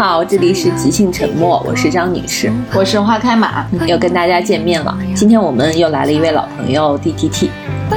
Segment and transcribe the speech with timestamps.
[0.00, 4.96] 好，这里是即兴沉默，我是张女士，我是花开马，又跟大家见面了。
[5.14, 7.50] 今天我们又来了一位老朋友 D T T。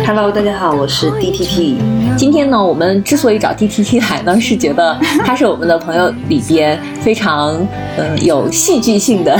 [0.05, 1.77] Hello，大家好，我是 D T T。
[2.17, 7.55] 今天呢，我们之所以找 D T T 来呢，是觉得他是我们的朋友里边非常
[7.97, 9.39] 嗯有戏剧性的。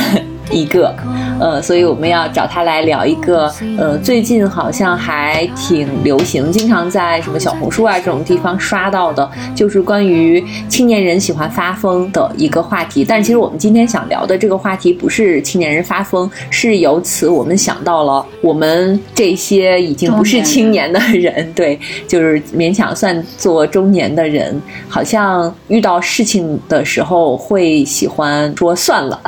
[0.53, 0.95] 一个，
[1.39, 13.03] 呃，所以我们要找他来聊一个，呃，最近好像还挺流行，经常在什么小红书啊这种地方刷到的，就是关于青年人喜欢发疯的一个话题。
[13.03, 29.19] 但其实我们今天想聊的这个话题不是青年人发疯，是由此我们想到了我们这些已经不是青年的人，对，就是勉强算做中年的人，好像遇到事情的时候会喜欢说算了。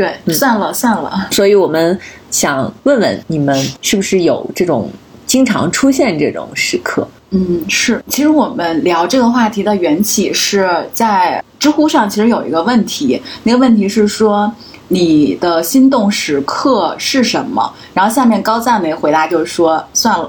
[0.00, 1.28] 对，算了算了。
[1.30, 1.98] 所以我们
[2.30, 4.90] 想问问你们，是不是有这种
[5.26, 7.06] 经常出现这种时刻？
[7.32, 8.02] 嗯，是。
[8.08, 14.50] 其实我们聊这个话题的缘起是在知乎上，其实有一个问题，那个问题是说
[14.88, 17.70] 你的心动时刻是什么？
[17.92, 20.26] 然后下面高赞的回答就是说算了。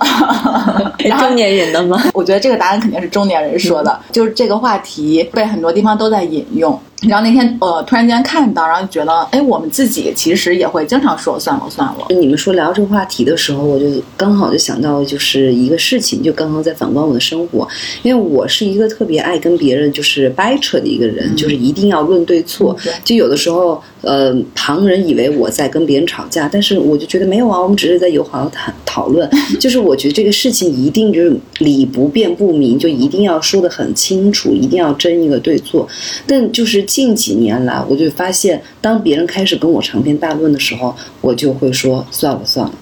[1.17, 2.03] 中年人的吗？
[2.14, 6.77] 我觉得这个答案肯定是中年人说的，就是这个话题被很多地方都在引用。
[7.08, 12.06] 然后那天呃，突然间看到，然后就觉得，哎，我们自己其实也会经常说算了算了。
[12.10, 13.86] 你们说聊这个话题的时候，我就
[14.16, 17.68] 刚好就想到就是一个事情，就刚刚在反观我的生活，
[18.04, 22.78] 因为我是一个特别爱跟别人就是掰扯的一个人，就是一定要论对错。
[23.04, 29.28] 就有的时候，呃，旁人以为我在跟别人吵架，但是我就觉得没有啊，我们只是在友好谈讨论。
[29.60, 35.88] 就是我觉得这个事情一定就是理不辩不明，就一定要说的很清楚，一定要争一个对错。
[36.28, 36.86] 但就是。
[36.92, 42.73] 近几年来，我就发现，当别人开始跟我长篇大论的时候，我就会说算了算了。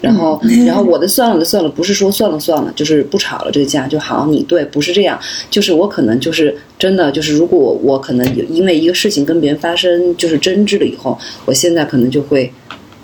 [0.00, 4.26] 然后， 然后我的算了的算了，不是说算了算了，就是不吵了这个架就好。
[4.30, 5.20] 你对，不是这样，
[5.50, 12.50] 就是我可能就是真的就是，如果我可能因为一个事情跟别人发生就是争执了以后，我现在可能就会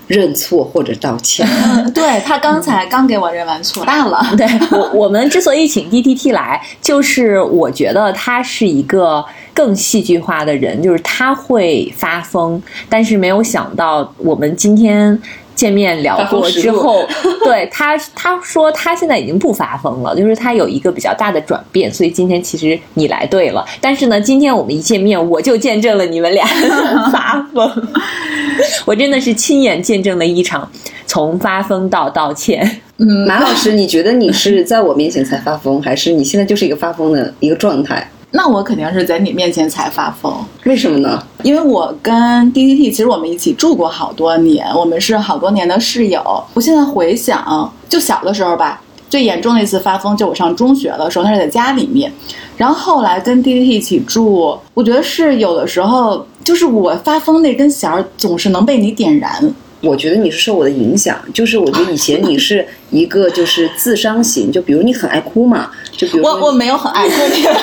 [0.06, 1.46] 认错或者道歉。
[1.94, 4.24] 对他刚才刚给我认完错，大了。
[4.36, 9.24] 对我我们之所以请 D T T 来，就是我觉得他是一个。
[9.56, 15.16] 更戏剧化的人，就是他会发疯，但是没有想到我们今天
[15.54, 17.06] 见面聊过之后，
[17.44, 23.64] 对他他说他现在已经不发疯了，就是他有一个比较大的转变，所以今天其实你来对了。
[23.80, 26.46] 但是呢，今天我们一见面，我就见证了你们俩
[27.12, 27.88] 发疯，
[28.84, 30.68] 我真的是亲眼见证了一场
[31.06, 32.80] 从发疯到道歉。
[32.98, 38.08] 嗯，马老师，你觉得你是在我面前才发疯，还是你现在就是一个发疯的一个状态？
[38.36, 40.34] 那我肯定是在你面前才发疯，
[40.64, 41.22] 为什么呢？
[41.44, 46.20] 因为我跟 D D T 其实我们一起住过好多年，我们是好多年的室友。
[46.52, 52.12] 我现在回想，就小的时候吧，最严重的一次发疯，就我上中学的时候，那是在家里面。
[52.56, 59.54] 然后后来跟 D D T 一起住，我觉得是有的时候，就是我发疯那根弦儿总是能被你点燃。
[59.80, 65.70] 我觉得你是受我的影响，就是我觉得以前你是一个就是自伤型，就比如你很爱哭嘛。
[65.96, 67.14] 就比如我我没有很爱哭，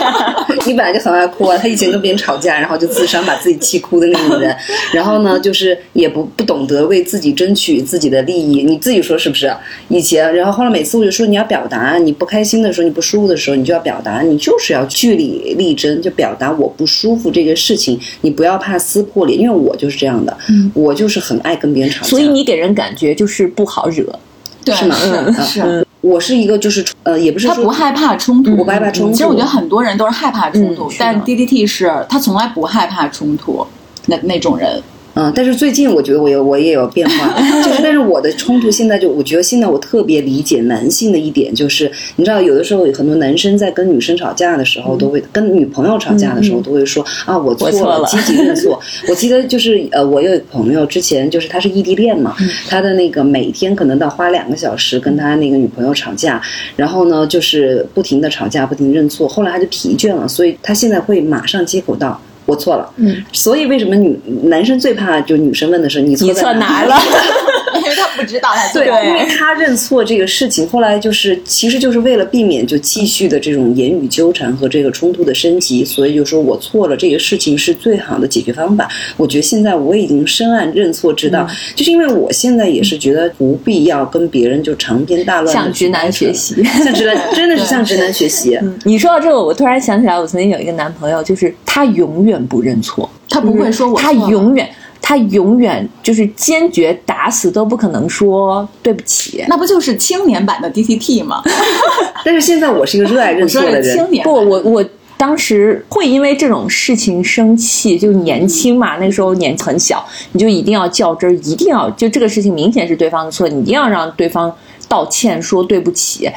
[0.66, 1.58] 你本来就很爱哭啊。
[1.58, 4.56] 他以前跟别人吵架，然后就自伤，把自己气哭的那种人。
[4.94, 8.64] 然后呢，就是也不不懂得为自己争取自己的利益。
[8.64, 9.53] 你自己说是不是？
[9.90, 18.00] 以前，然后后来每次我就说你要表达，你不开心的时候，你不舒服的时候，你就要表达，你就是要据理力争，就表达我不舒服这个事情。
[18.22, 20.38] 你不要怕撕破脸，因为我就是这样的，
[20.74, 22.08] 我就是很爱跟别人吵架。
[22.08, 24.18] 所以你给人感觉就是不好惹，
[24.66, 24.96] 是吗？
[25.44, 25.88] 是。
[26.02, 29.12] 我是一个，就是呃，也不是他不害怕冲突，不害怕冲突。
[29.14, 33.66] 其实我觉得很多人都是害怕冲突，但 D D T 是他从来不害怕冲突，
[34.08, 34.82] 那那种人。
[35.14, 47.70] 嗯，但是最近我觉得我有我也有变化， 就是但是我的冲突现在就我觉得现在我特别理解男性的一点就是，你知道有的时候很多男生在跟女生吵架的时候都会跟女朋友吵架的时候都会说啊我错
[48.00, 48.80] 了，积极认错。
[49.09, 52.35] 我记得就是呃我有朋友之前就是他是异地恋嘛，
[52.70, 56.41] 他的那个每天可能到花两个小时跟他那个女朋友吵架，
[56.78, 62.20] 然后呢就是不停的吵架不停认错，后来他就疲倦了，所以他现在会马上接口到。
[62.52, 66.96] 我错了，嗯，所以为什么女男生最怕就女生问的是你错在哪了？
[67.74, 78.90] 因为他不知道他对，因为他认错这个事情，后来就是其实就是为了避免就继续的这种言语纠缠和这个冲突的升级，所以就说我错了，这个事情是最好的解决方法。
[79.16, 88.59] 我觉得现在我已经深谙认错之道，就是因为我现在也是觉得不必要跟别人就长篇大论向直男学习，向直男真的是向直男学习。
[88.84, 94.70] 你说到这个，我突然想起来，我曾经有一个男朋友，就是他永远不认错，他不会说我他永远。
[95.03, 101.41] 他永远就是坚决打死都不可能说对不起，那不就是青年版的 D T T 吗？
[102.23, 104.85] 但是现在我是一个热爱认错的人，不，我我。
[105.17, 114.52] 当时会因为这种事情生气，就年轻嘛，那时候年纪很小，你就一定要较真儿，一定要就这个事情明显是对方的错，你一定要让对方
[114.87, 116.28] 道歉，说对不起。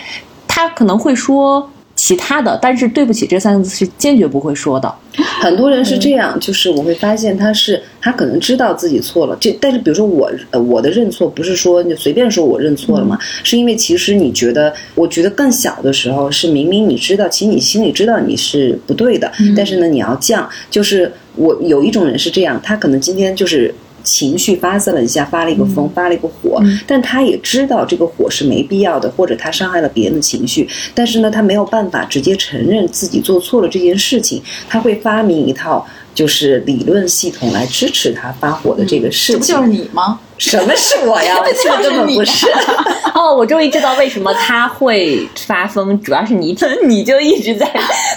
[0.46, 1.66] 他可能会说
[2.04, 4.94] 其他的，但是对不起这三个字是坚决不会说的。
[5.40, 23.74] 很多人是这样，就是我会发现他是他可能知道自己错了，这但是比如说我呃我的认错不是说你随便说我认错了嘛，是因为其实你觉得，我觉得更小的时候是明明你知道，其实你心里知道你是不对的，但是呢你要犟，就是我有一种人是这样，他可能今天就是。
[24.04, 35.84] 情绪发散了一下，发了一个疯，发了一个火，但他也知道这个火是没必要的，或者他伤害了别人的情绪，但是呢，他没有办法直接承认自己做错了这件事情，他会发明一套
[36.14, 39.56] 就是理论系统来支持他发火的这个事情。
[39.56, 40.18] 就是你吗？
[40.38, 41.36] 什么是我呀？
[41.62, 42.46] 这根本不是。
[43.14, 46.56] 哦，我终于知道为什么他会发疯，主要是你，
[46.86, 47.70] 你就一直在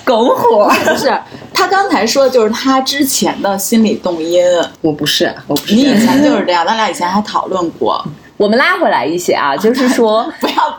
[0.04, 0.72] 拱火。
[0.86, 1.16] 不是，
[1.54, 4.44] 他刚才说的就是他之前的心理动因。
[4.82, 5.76] 我不是，我不是。
[5.76, 8.04] 你以前就是这样，咱俩以前还讨论过。
[8.38, 10.78] 我们拉回来一些啊，就是说不要。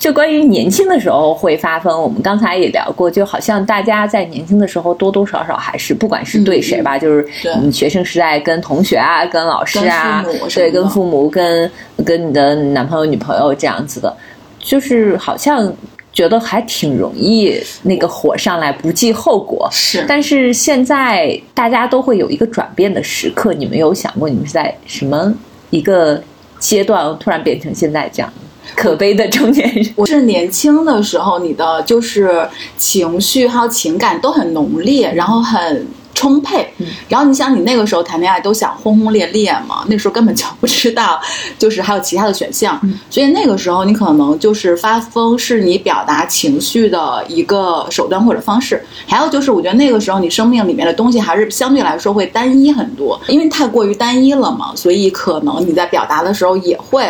[0.00, 7.28] 就关于年轻的时候会发疯，我们刚才也聊过，就好像大家在年轻的时候多多少少还是，不管是对谁吧，就是
[7.62, 10.24] 你学生时代跟同学啊、跟老师啊，
[10.54, 11.70] 对，跟父母、跟
[12.02, 14.16] 跟你的男朋友、女朋友这样子的，
[14.58, 15.70] 就是好像
[16.14, 19.68] 觉得还挺容易那个火上来不计后果。
[19.70, 25.30] 是，但是现在大家都会有一个转变的时刻，你们有想过你们是在什么
[25.68, 26.18] 一个
[26.58, 28.32] 阶段突然变成现在这样？
[28.76, 36.72] 可悲的中年人，我是年轻的时候，你的就是情绪还有情感都很浓烈，然后很充沛。
[37.08, 41.20] 然后你想，你那个时候谈恋爱都想轰轰烈烈嘛，那时候根本就不知道，
[41.58, 42.80] 就是还有其他的选项。
[43.08, 48.82] 所以那个时候你可能就是发疯，是你表达情绪的一个手段或者方式。
[49.06, 57.02] 还有就是，我觉得那个时候你生命里面的东西还是相对来说会单一很多，因为太过于单一了嘛，所以可能你在表达的时候也会。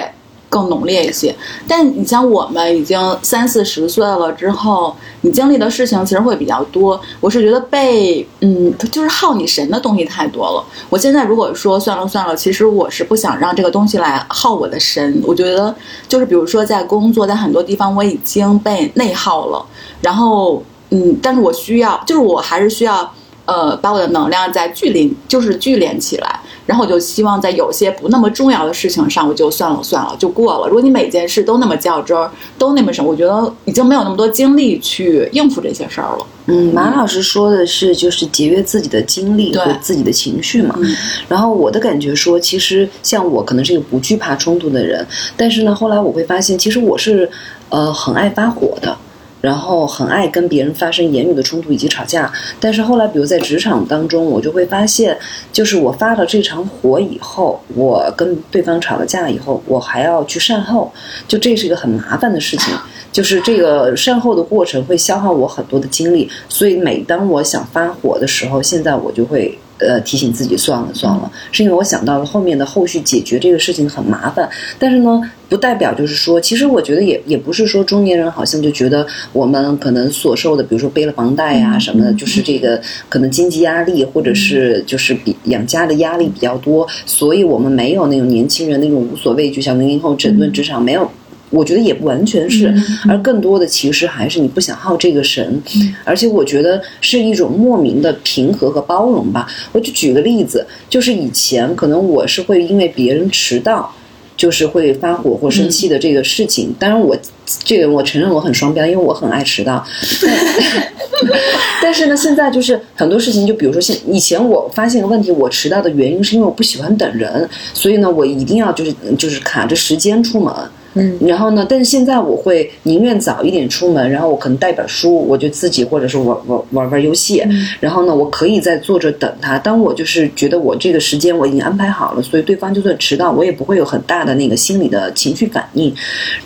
[0.50, 1.34] 更浓烈一些，
[1.66, 7.00] 但你像我们已经三四十岁了之后，你经历的事情其实会比较多。
[7.20, 10.64] 我是觉得被嗯，就是耗你神的东西太多了。
[10.90, 15.22] 我现在如果说算了算了，其实我是不想让这个东西来耗我的神。
[15.24, 15.72] 我觉得
[16.08, 19.64] 就是比如说在工作，在很多地方我已经被内耗了，
[20.02, 20.60] 然后
[20.90, 23.08] 嗯，但是我需要，就是我还是需要
[23.50, 26.40] 呃，把我的能量在聚连，就是聚连起来。
[26.66, 30.68] 然后我就希望在有些不那么重要的事情上，我就算了算了，就过了。
[30.68, 36.24] 如果你每件事都那么较真儿，都那么什么，我觉得已经没有那么多精力去应付这些事儿了。
[36.46, 40.78] 嗯，马老师说的是就是节约自己的精力和自己的情绪嘛。
[41.26, 45.04] 然后我的感觉说，其实像我可能是一个不惧怕冲突的人，
[45.36, 47.28] 但是呢，后来我会发现，其实我是
[47.70, 48.96] 呃很爱发火的。
[49.40, 55.16] 然后很爱跟别人发生言语的冲突以及吵架，但是后来，比如在职场当中，我就会发现，
[55.52, 60.92] 就是我发了这场火以后，我跟对方吵了架以后，我还要去善后，
[61.26, 62.74] 就这是一个很麻烦的事情，
[63.10, 69.58] 就是这个善后的过程会消耗我很多的精力，所以每当我想发火的时候，现在我就会。
[69.80, 74.48] 呃，提醒自己算了算了，是因为我想到了后面的后续解决这个事情很麻烦。
[74.78, 91.10] 但是呢，不代表就是说，其实我觉得也也不是说中年人好像就觉得我们可能所受的，比如说背了房贷呀什么的，就是这个可能经济压力或者是就是比养家的压力比较多，所以我们没有那种年轻人那种无所畏惧，像零零后整顿职场没有。
[91.50, 92.72] 我觉得也不完全是，
[93.08, 95.60] 而更多的其实还是你不想耗这个神，
[96.04, 99.46] 而且我觉得是一种莫名的平和和包容吧。
[99.72, 103.92] 我就举个例子，就是以前可能我是会因为别人迟到，
[104.36, 106.72] 就是会发火或生气的这个事情。
[106.78, 107.16] 当然我
[107.64, 109.84] 这个我承认我很双标，因为我很爱迟到。
[111.82, 120.54] 但是呢，现在就是很多事情，就比如说现以前我发现个问题，我迟到的原因是因为我不喜欢等人，所以呢，我一定要就是就是卡着时间出门。
[120.94, 121.64] 嗯，然后呢？
[121.68, 127.42] 但是现在我会宁愿早一点出门，然后我可能带本书，我就自己或者是玩玩玩玩游戏。
[127.78, 129.58] 然后呢，我可以在坐着等他。
[129.58, 135.94] 当我就是觉得我这个时间我已经安排好了，所以对方就算迟到，我也不会有很大的那个心理的情绪反应。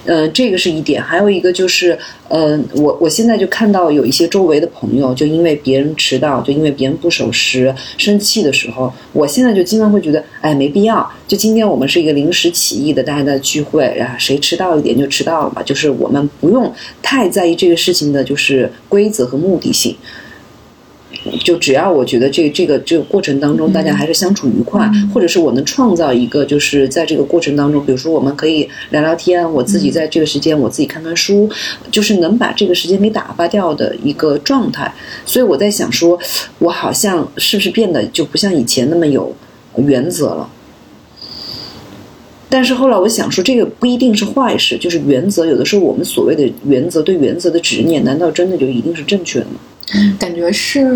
[0.04, 1.02] 呃，这个是一点。
[1.02, 1.98] 还有一个就是，
[2.36, 11.10] 嗯，我我现在就看到有一些周围的朋友，就因为别人迟到，就因为别人不守时生气的时候，我现在就经常会觉得，哎，没必要。
[11.26, 14.34] 就今天我们是一个临时起意的大家的聚会，然后谁。
[14.44, 19.96] 迟到一点就迟到了嘛，就是我们不用太在意这个事情的，就是规则和目的性。
[21.42, 31.48] 就只要我觉得这这个这个过程当中，大家还是相处愉快，或者是我能创造一个，就是在这个过程当中，比如说我们可以聊聊天，我自己在这个时间我自己看看书，
[31.90, 34.92] 就是能把这个时间给打发掉的一个状态。
[35.24, 36.18] 所以我在想说，
[36.58, 39.34] 我好像是不是变得就不像以前那么有
[39.76, 40.50] 原则了？
[42.50, 49.52] 但是后来我想说，这个不一定是坏事，就是原则有的时候我们所谓的原则对原则的执念，难道真的就一定是正确的吗？
[50.18, 50.94] 感觉是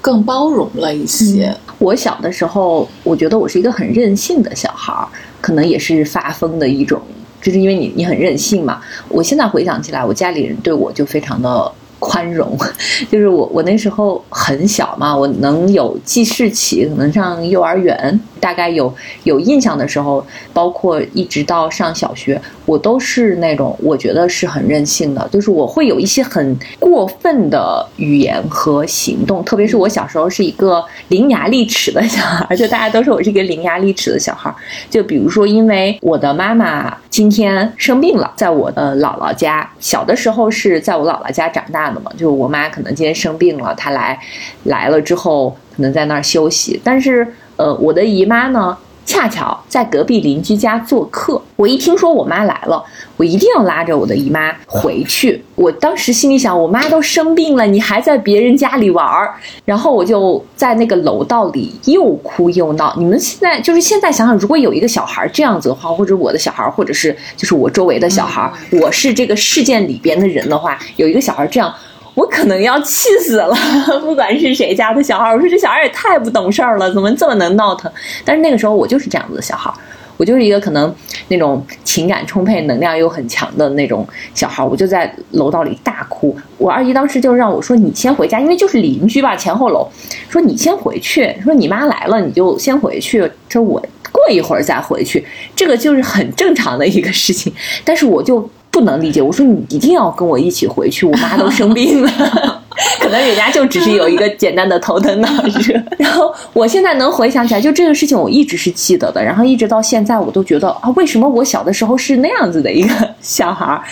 [0.00, 1.54] 更包容了一些。
[1.78, 5.08] 我小的时候，我觉得我是一个很任性的小孩儿，
[5.40, 7.00] 可能也是发疯的一种，
[7.42, 8.80] 就是因为你你很任性嘛。
[9.08, 11.72] 我现在回想起来，我家里人对我就非常的。
[12.02, 12.56] 宽容，
[13.12, 18.92] 就是我我那时候很小嘛，我能有记事起，可能上幼儿园，大概有
[19.24, 34.52] 有印象的时候，包括一直到上小学，我都是那种我觉得是很任性的，就是我会有一些很过分的语言和行动，特别是我小时候是一个伶牙俐齿的小孩，就大家都说我是一个伶牙俐齿的小孩，
[34.88, 42.10] 就比如说因为我的妈妈今天生病了，在我的姥姥家，小的时候是在我姥姥家长大的嘛。
[42.16, 44.18] 就我妈可能今天生病了，她来
[44.64, 46.80] 来了之后，可能在那儿休息。
[46.82, 47.26] 但是，
[47.60, 48.74] 呃，我的姨妈呢，
[49.04, 51.38] 恰巧在隔壁邻居家做客。
[51.56, 52.82] 我一听说我妈来了，
[53.18, 55.44] 我一定要拉着我的姨妈回去。
[55.56, 59.34] 我当时心里想，我妈都生病了，你还在别人家里玩儿。
[59.66, 62.94] 然后我就在那个楼道里又哭又闹。
[62.96, 68.50] 你们现在就是现在想想，如果有一个小孩这样子的话，或者我的小孩，或者是就是我周围的小孩，
[68.80, 71.70] 我是这个事件里边的人的话，有一个小孩这样。
[72.14, 73.56] 我可能要气死了，
[74.02, 77.90] 不管是谁家的小孩，我说这小孩也太不懂事儿了，怎么这么能闹腾？
[78.24, 79.72] 但是那个时候我就是这样子的小孩，
[80.16, 80.94] 我就是一个可能
[81.28, 86.36] 那种情感充沛、能量又很强的那种小孩，我就在楼道里大哭。
[86.58, 89.88] 我二姨当时就让我说：“你先回家，因为就是邻居吧，前后楼。
[90.28, 93.30] 说你先回去，说你妈来了，你就先回去。
[93.48, 93.80] 说我
[94.12, 95.24] 过一会儿再回去，
[95.56, 97.52] 这个就是很正常的一个事情。
[97.84, 98.48] 但是我就。”
[98.80, 102.10] 不能理解，我说你一定要跟我一起回去，我妈 都生病了，
[102.98, 105.78] 可能人家就只是有一个简单的头疼脑热。
[105.98, 113.82] 然后我现在能回想起来，就这个事情我一直是记得的，然后一直到现在我都觉得啊，为什么我小的时候是那样子的一个小孩儿？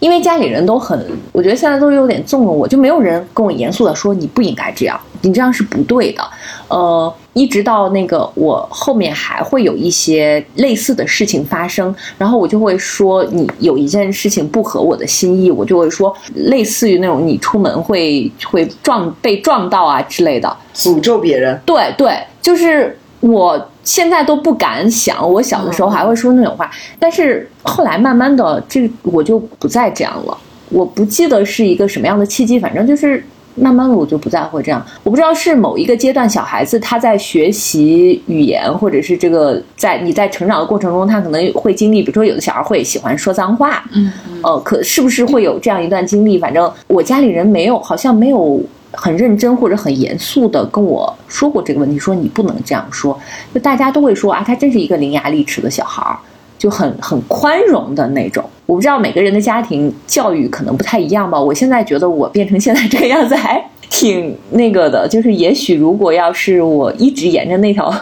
[0.00, 1.02] 因为家里人都很，
[1.32, 6.22] 我觉得现在都有点纵容我，就没有人跟我严肃的说你不应该这样，你这样是不对的，
[6.68, 7.14] 呃。
[7.36, 21.60] 一直到那个我后面还会有一些类似的事情发生，然后我就会说你有一件事情不合我的心意，我就会说类似于那种你出门会会撞被撞到啊之类的，诅咒别人。
[21.66, 30.38] 对对，就是我现在都不敢想，我小的时候还会说那种话，但是后来慢慢的这我就不再这样了，
[30.70, 33.22] 我不记得是一个什么样的契机，反正就是。
[33.56, 34.84] 慢慢的，我就不再会这样。
[35.02, 46.38] 我不知道是某一个阶段小孩子他在学习语言，或者是这个在你在成长的过程中，他可能会经历，比如说有的小孩会喜欢说脏话，嗯，呃，可是不是会有这样一段经历？
[46.38, 53.18] 反正我家里人没有，好像没有很认真或者很严肃的跟我说过这个问题，说你不能这样说。
[53.54, 56.18] 就大家都会说啊，他真是一个伶牙俐齿的小孩儿。
[56.58, 61.40] 就很很宽容的那种，我不知道每个人的家庭教育可能不太一样吧。
[61.40, 67.94] 我现在觉得我变成现在这个样子还挺那个的，就是也许如果要是我一直沿着那条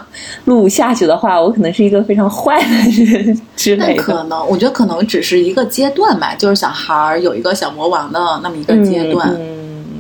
[0.47, 4.03] 路下去的话，我可能是一个非常坏的人之类的。
[4.03, 9.35] 可能我觉得可能只是一个阶段吧，就是小孩儿有一个小魔王的那么一个阶段。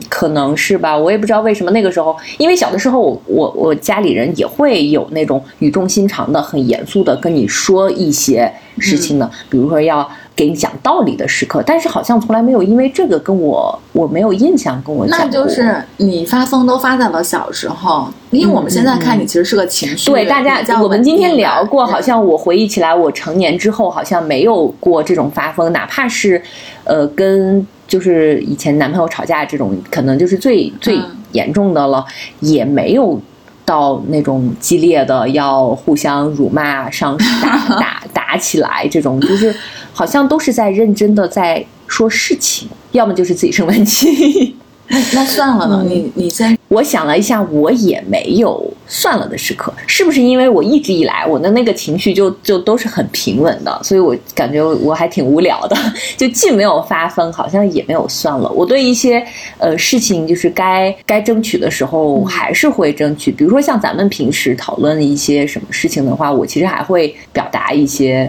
[0.08, 20.11] 可能是吧，我也不知道为什么那个时候，因为小的时候，我我我家里人也会有那种语重心长的、很严肃的跟你说一些事情的，比如说要给你讲道理的时刻，但是好像从来没有因为这个跟我，我没有印象跟我讲那就是你发疯都发在了小时候，因为我们现在看你其实是个情绪。
[20.11, 26.42] 对大家，我们今天聊过，好像我回忆起来，我成年之后好像没有过这种发疯，哪怕是，
[26.84, 27.66] 呃，跟。
[27.86, 30.98] 就是以前男朋友吵架这种，可能就是最最
[31.32, 32.02] 严重的了，
[32.40, 33.20] 也没有
[33.62, 39.54] 到那种激烈的要互相辱骂、上打打打起来这种，就是
[39.92, 44.56] 好像都是在认真的在说事情，要么就是自己生闷气。
[44.88, 45.84] 那那算了呢？
[45.86, 55.76] 你你先，我想了一下，我也没有算了的时刻，是不是因为我一直以来我的那个情绪就就都是很平稳的，所以我感觉我还挺无聊的，
[56.19, 58.50] 就既没有发疯，好像也没有算了。
[58.50, 59.25] 我对一些
[59.59, 68.28] 呃事情，就是该该争取的时候还是会争取，比如说像咱们平时讨论一些什么事情的话，我其实还会表达一些，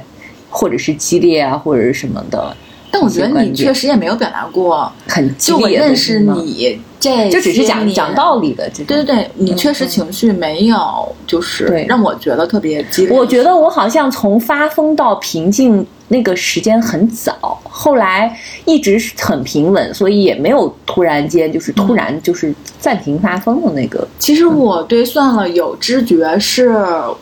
[0.50, 2.56] 或者是激烈啊，或者是什么的。
[2.92, 8.16] 但我觉得你确实也没有表达过很激就我认识你这，就只是讲讲。
[8.16, 8.86] 道理的这种。
[8.88, 10.78] 对对对，你确实情绪没有，
[11.28, 13.18] 就是让我觉得特别激烈。
[13.18, 24.08] 我觉得我好像从发疯到平静那个时间很早，后来一直是很平稳，所以也没有突然间就是突然就是暂停发疯的那个。
[24.20, 26.76] 其实我对算了有知觉，是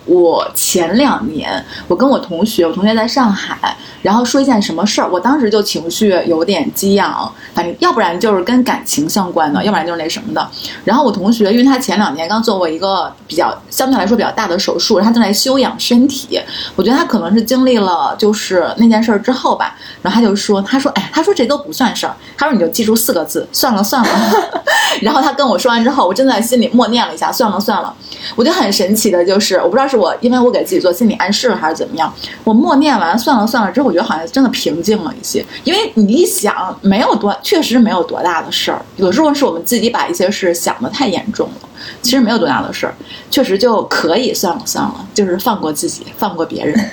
[0.06, 10.50] 我前两年我跟我同学，我同学在上海，然后说一件什么事儿，我当时就情绪有点激昂，反正要不然就是跟感情相关的，要不然就是那什么的。
[10.84, 16.40] 然后我同学，因为他前两年刚做过一个比较相对来说比较大的手术，他正在休养身体，
[16.76, 24.10] 我觉得他可能是经历了就是那件事儿之后吧，然后他就说，他说，哎，他说这都不算事儿，他说你就记住四个字，算了算了。
[25.02, 27.94] 然后他跟我说完之后，我真的在心里默念了一下，算了算了。
[28.36, 32.14] 我觉得很神奇的就是，我不知道是我因为我给自己做心理暗示了还是怎么样，
[32.44, 35.44] 我默念完算了算了之后，我觉得好像真的平静了一些。
[35.64, 38.82] 因为你一想，没有多，确实没有多大的事儿。
[38.98, 41.70] 有时候是我们自己把一些事想的太严重了，
[42.02, 42.94] 其实没有多大的事儿，
[43.32, 46.92] 确实就可以算了算了，就是放过自己，放过别人。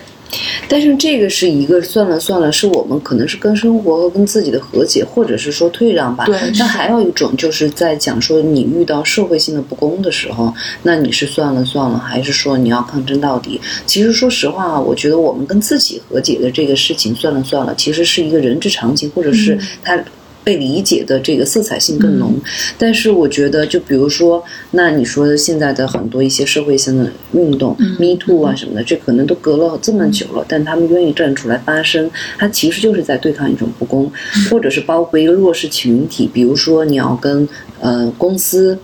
[0.69, 6.25] 但是这个是一个算了算了，是我们可能是跟生活和跟自己的和解，或者是说退让吧。
[6.27, 13.61] 对那还有一种就是在讲说你遇到社会性的不公的时候，那你是算了算了，还是说你要抗争到底？
[13.87, 19.99] 其实说实话啊，我觉得我们跟自己和解的这个事情算了算了，其实是一个人之常情，或者是他。
[20.43, 22.35] 被理解的这个色彩性更浓，
[22.79, 24.43] 但是我觉得，就比如说，
[24.73, 34.11] 那你说现在的很多一些社会性的运动、m e Too 啊什么的，这可能都隔了这么久了，但他们愿意站出来发声，它其实就是在对抗一种不公，
[34.51, 37.49] 或者是包括一个弱势群体，比如说你要跟
[37.81, 38.79] 呃公司。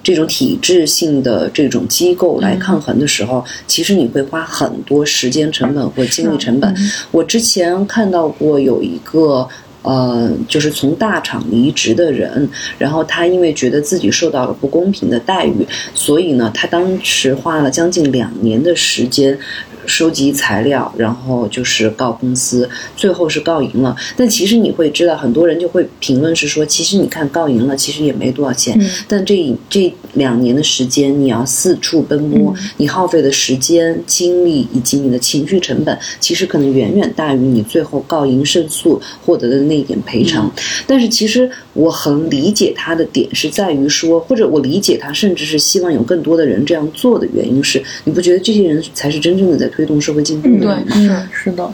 [0.00, 6.74] 这种体制性的这种机构来抗衡的时候，其实你会花很多时间成本或精力成本。
[7.10, 9.46] 我之前看到过有一个。
[9.88, 19.38] 呃，就是从大厂离职的人，然后他因为觉得自己受到了不公平的待遇，所以呢，他当时花了将近两年的时间
[19.88, 23.96] 收集材料，然后就是告公司，最后是告赢了。
[24.16, 40.52] 但其实你会知道，很多人就会评论是说，其实你看告赢了，其实也没多少钱，但这这两年的时间，你要四处奔波，你耗费的时间、精力以及你的情绪成本，其实可能远远大于你最后告赢胜诉获得的那一点赔偿。
[40.86, 50.48] 但是其实我很理解他的点是在于说，或者我理解他，甚至是希望有更多的人这样做的原因是，你不觉得这些人才是真正的在推动社会进步？
[50.58, 51.08] 对，是。
[51.08, 51.72] 嗯，是的，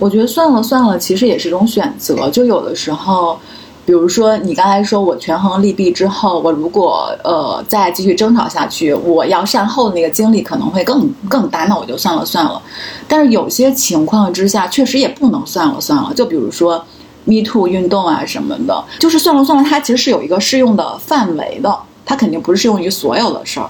[0.00, 2.28] 我觉得算了算了，其实也是一种选择。
[2.28, 3.38] 就有的时候，
[3.86, 12.60] 比如说你刚才说我权衡利弊之后，我如果呃再继续争吵下去，我要善后的那个精力可能会更更大，那我就算了算了。
[13.06, 16.12] 但是有些情况之下，确实也不能算了算了。
[16.12, 16.84] 就比如说
[17.24, 23.68] Me Too 运动啊什么的，就是算了算了，它其实是有一个适用的范围的，它肯定不是适用于所有的事儿。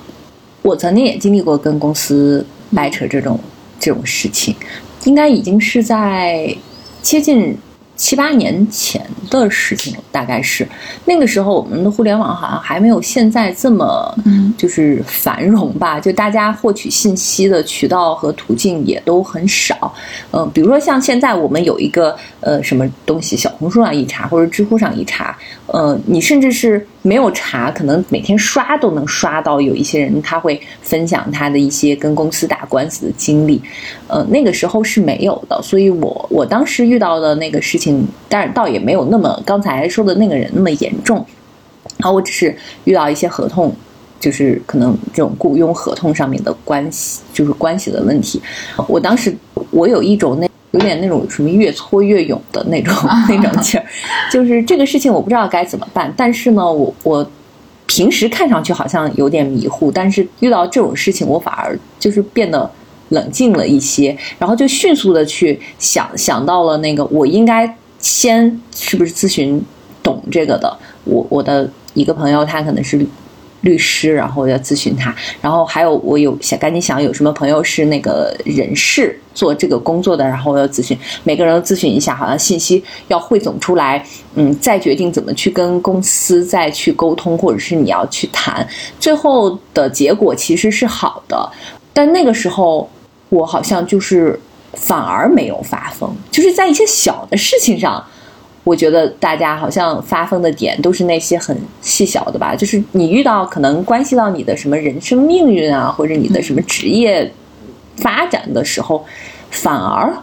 [0.63, 3.39] 我曾经也经历过跟公司掰扯这种
[3.85, 4.57] 这种事情，
[5.05, 6.57] 应该已经是在
[7.03, 7.55] 接近
[7.97, 10.67] 七八年前的事情，大概是。
[11.05, 14.53] 那个时候，我们的互联网好像还没有现在这么嗯。
[14.57, 19.93] 就是繁荣吧，就大家获取信息的渠道和途径也都很少。
[20.31, 33.61] 嗯、比如说像现在我们有一个呃什么东西，小红书上一查或者知乎上一查，呃，你甚至是没有查，可能每天刷都能刷到有一些人他会分享他的一些跟公司打官司的经历，
[34.07, 41.25] 呃，那个时候是没有的，所以我我当时遇到的那个事情，但是倒也没有那么刚才说的那个人那么严重，
[41.99, 43.75] 然后我只是遇到一些合同。
[44.21, 48.41] 就是可能这种雇佣合同上面的关系，就是关系的问题。
[48.89, 49.37] 我当时
[49.71, 52.95] 我有一种那有点那种什么越挫越勇的那种
[53.29, 53.85] 那种劲儿，
[54.33, 57.31] 就是这个事情我不知道该怎么办，但是呢，我我
[57.85, 62.71] 平时看上去好像有点迷糊，但是遇到这种事情，我反而就是变得
[63.11, 69.65] 冷静了一些，然后就迅速的去想想到了那个我应该先是不是咨询
[70.03, 73.05] 懂这个的，我我的一个朋友他可能是。
[73.65, 88.69] 律师，然后要咨询他，然后还有我有想赶紧想有什么朋友是那个人事做这个工作的，然后我要咨询，每个人都咨询一下，好像信息要汇总出来，嗯，再决定怎么去跟公司再去沟通，或者是你要去谈，
[89.01, 91.51] 最后的结果其实是好的，
[91.95, 92.87] 但那个时候
[93.31, 94.39] 我好像就是
[94.77, 98.05] 反而没有发疯，就是在一些小的事情上。
[98.63, 107.31] 我觉得大家好像发疯的点都是那些很细小的吧，就是你遇到可能关系到你的什么人生命运啊，或者你的什么职业
[107.97, 109.05] 发展的时候，
[109.51, 110.17] 反而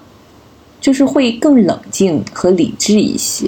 [0.79, 3.47] 就是会更冷静和理智一些。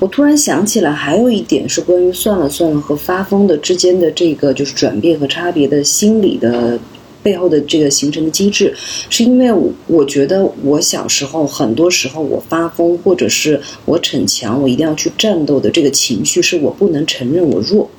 [0.00, 6.76] 我突然想起来，还有一点是关于算了算了和发疯的之间的这个就是转变和差别的心理的
[7.22, 8.74] 背后的这个形成的机制，
[9.08, 17.90] 是因为我我觉得我小时候很多时候我发疯或者是我逞强，我一定要去战斗的这个情绪，是我不能承认我弱。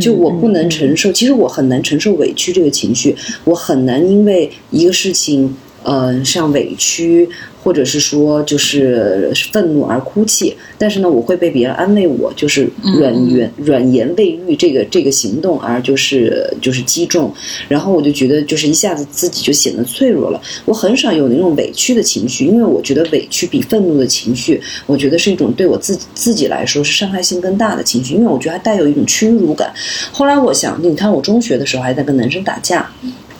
[0.00, 7.28] 就我不能承受，其实我很难承受委屈这个情绪，我很难因为一个事情，呃，像委屈。
[7.64, 12.68] 或者是说就是愤怒而哭泣，但是呢，我会被别人安慰我，就是
[12.98, 17.32] 软言软言未育这个这个行动而就是就是击中，
[17.68, 20.42] 然后我就觉得就是一下子自己就显得脆弱了。
[20.64, 29.72] 我很少有那种委屈的情绪，因为我觉得委屈比愤怒的情绪，我觉得是一种对我自己自己来说是伤害性更大的情绪，因为我觉得还带有一种屈辱感。
[30.10, 32.90] 后来我想，你看我中学的时候还在跟男生打架。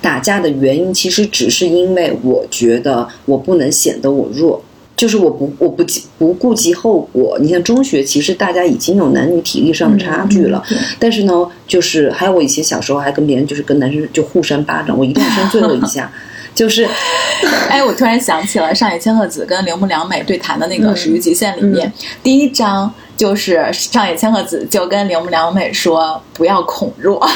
[0.02, 4.60] 打架的原因其实只是因为我觉得我不能显得我弱，
[4.96, 5.82] 就是我不我不
[6.18, 7.38] 不顾及后果。
[7.40, 10.62] 你像中学，其实大家已经有男女体力上的差距了，
[10.98, 16.12] 但是呢，就是还有我以前小时候还跟别人就是跟男生就互扇巴掌，我一定要 扇最后一下。
[16.54, 16.86] 就是，
[17.70, 21.90] 哎，我突然想起了上野千鹤子跟铃木良美对谈的那个《始于极限》里面，
[22.22, 27.26] 第一章就是上野千鹤子就跟铃木良美说不要恐弱。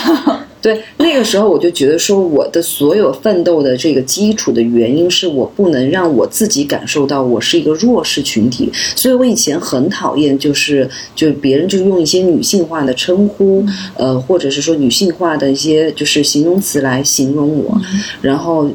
[0.66, 17.81] 对，那个时候我就觉得说，我的所有奋斗的这个基础的原因是我不能让我自己感受到我是一个弱势群体，所以我以前很讨厌，就是就别人就用一些女性化的称呼，呃，或者是说女性化的一些就是形容词来形容我，
[18.20, 18.68] 然后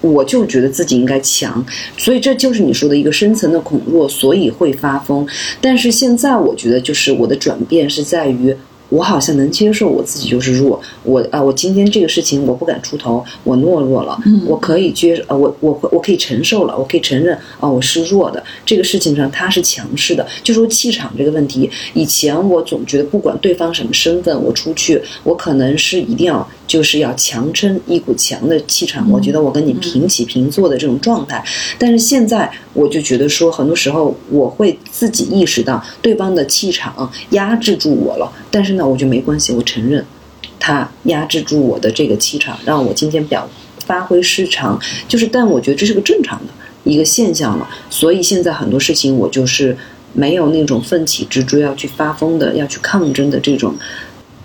[0.00, 1.66] 我就觉得自己应该强，
[1.98, 5.26] 所以这就是你说的一个深层的恐弱，所以会发疯。
[5.60, 8.54] 但是现在我觉得，就是我的转变是在于。
[8.92, 26.46] 我好像能接受我自己就是弱，我啊，我今天这个事情我不敢出头，我懦弱了，我可以接，呃，我我我可以承受了，我可以承认啊，我是弱的，这个事情上他是强势的，就说气场这个问题，以前我总觉得不管对方什么身份，我出去，我可能是一定要。
[26.64, 31.44] 就是要强撑一股强的气场，我觉得我跟你平起平坐的这种状态。
[31.78, 38.32] 但是现在我就觉得说，很多时候我会自己意识到对方的气场压制住我了。
[38.50, 40.04] 但是呢，我就没关系，我承认
[40.58, 43.48] 他压制住我的这个气场，让我今天表
[43.86, 44.78] 发挥失常。
[45.08, 46.52] 就是，但我觉得这是个正常的
[46.84, 47.68] 一个现象了。
[47.90, 49.76] 所以现在很多事情我就是
[50.12, 53.74] 没有那种奋起直追要去发疯的、要去抗争的这种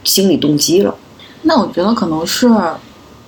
[0.03, 0.95] 心理动机了。
[1.43, 2.49] 那我觉得可能是，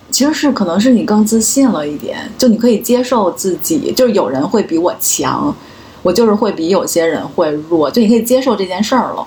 [0.10, 5.56] 其实是可能是你更自信了一点，就你可以接受自己，就是有人会比我强，
[6.02, 9.26] 我就是会比有些人会弱，就你可以接受这件事儿了，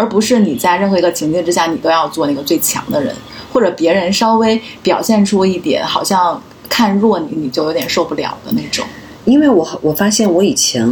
[0.00, 3.14] 而不是你在任何一个情境之下，你都要做那个最强的人，
[3.52, 8.82] 或者别人稍微表现出一点好像看弱你，你就有点受不了的那种。
[9.26, 10.90] 因为我我发现我以前，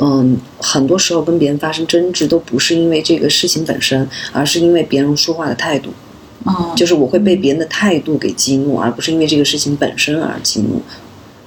[0.00, 5.90] 嗯，很多时候跟别人发生争执，都不是因为这个事情本身，而是因为别人说话的态度。
[6.74, 10.80] 就是我会被别人的态度给激怒，而不是因为这个事情本身而激怒。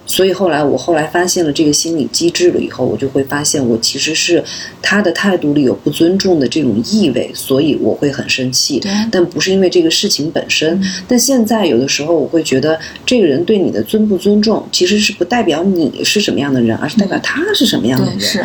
[0.05, 4.43] 所以后来我后来发现了这个心理机制了以后，我就会发现我其实是
[4.81, 8.81] 他的态度里有不尊重的这种意味，所以我会很生气。
[9.11, 10.81] 但不是因为这个事情本身。
[11.07, 18.19] 但现在有的时候我会觉得，这个人对你的尊不尊重，其实是不代表你是什么样的人，而是代表他是什么样的人。
[18.19, 18.43] 是。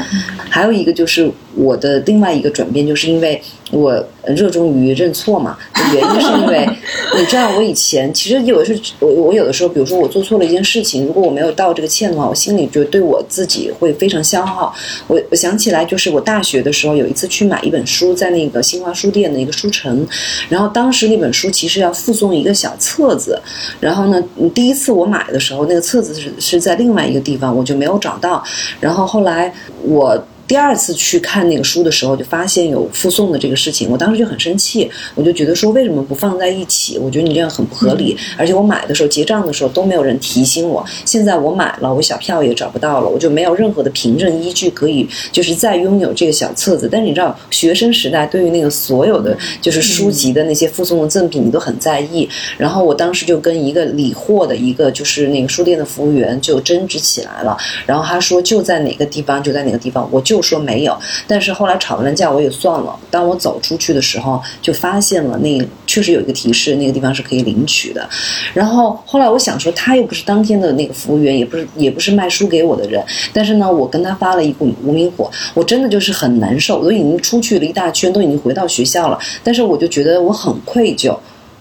[0.50, 3.40] 还有一个就是我的另外一个转变，就是因为。
[3.72, 3.92] 我
[4.28, 5.58] 热衷于认错嘛，
[5.92, 6.64] 原因是因为
[7.18, 14.72] 你知道，我以前其实有的是，我我有的时候，比如说我做错了一件事情，如果我没有道这个歉的话，我心里就对我自己会非常消耗。
[15.08, 20.06] 我我想起来，就是我大学的时候有一次去买一本书，在那个新华书店的一个书城，
[20.48, 23.40] 然后当时那本书其实要附送一个小册子，
[23.80, 24.20] 然后呢，
[24.52, 28.44] 第一次我买的时候，那个册子是是在另外一个地方，我就没有找到，
[28.80, 30.26] 然后后来我。
[30.48, 36.98] 第二次去看那个书的时候，就发现有附送的这个事情，我当时就很生气，我就觉得说为什么不放在一起？
[36.98, 46.88] 我觉得你这样很不合理，而且我买的时候结账的时候都没有人提醒我，现在我买了，我小票也找不到了，我就没有任何的凭证依据可以就是再拥有这个小册子。
[46.90, 52.28] 但是你知道，学生时代对于那个所有的就是书籍的那些附送的赠品，你都很在意。
[52.56, 60.35] 然后我当时就跟一个理货的一个就是那个书店的服务员就争执起来了，然后他说就在哪个地方就在哪个地方，我就。
[60.36, 60.96] 就说没有，
[61.26, 62.94] 但是后来吵完架我也算了。
[63.10, 68.06] 当我走出去的时候，就发现了那确实有一个提示，那个地方是可以领取的。
[68.52, 73.02] 然后后来我想说，他又不是当天的那个服务员，也不是也不是卖书给我的人。
[73.32, 76.78] 但是呢，我跟他发了一股无名火，我真的就是很难受。
[76.78, 81.16] 我都已经出去了一大圈，都已经回到学校了，但是我就觉得我很愧疚。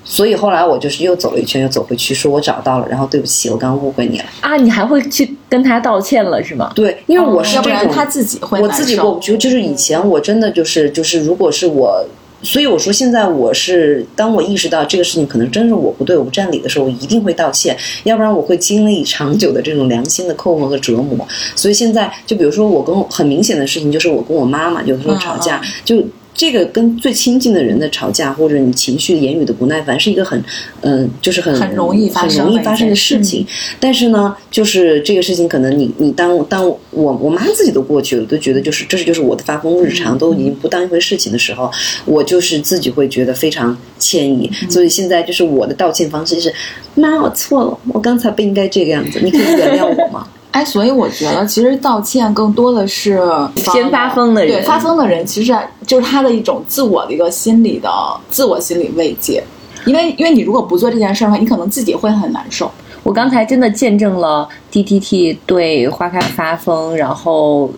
[0.07, 4.25] 所以后来我就是又走了一圈，又走回去，说我找到了，然后对不起，我刚刚误会你了。
[4.39, 6.71] 啊，你还会去跟他道歉了是吗？
[6.75, 9.35] 对，因为我是要不这种，然他自己会我自己难受过不去。
[9.35, 12.05] 就是以前我真的就是就是，如果是我，
[12.43, 21.27] 所以我说现在我是，当我意识到这个事情可能真是我不对，我不占理的时候，我一定会道歉，要不然我会经历长久的这种良心的扣磨和折磨。
[21.55, 26.03] 所以现在就比如说我跟我很明显的事情，就是我跟我妈妈有的时候吵架，嗯就。
[26.35, 30.43] 这个跟最亲近的人的吵架，或者你情绪、言语的不耐烦，是一个很，
[30.81, 33.47] 嗯、就是很很容易发很生的一容易发生的事事情。
[33.79, 41.71] 但是呢，就是这个事情，可能你你当当我我妈自己都过去了，都觉得就是这是就是我的发疯日常，都已经不当一回事情的时候，
[42.05, 44.51] 我就是自己会觉得非常歉意。
[44.69, 46.53] 所以现在就是我的道歉方式是：
[46.95, 50.27] 妈，我错了，我刚才不应该这个样子，你可以原谅我吗？
[50.55, 53.19] 哎，所以我觉得其实道歉更多的是
[53.57, 55.53] 先发疯的人对发疯的人，其实
[55.85, 57.89] 就是他的一种自我的一个心理的
[58.29, 59.43] 自我心理慰藉。
[59.85, 62.71] 因为因为你如果不做这件事儿的话，你可能自己会很难受。
[63.03, 67.69] 我刚才真的见证了 DTT 对花开发疯，然后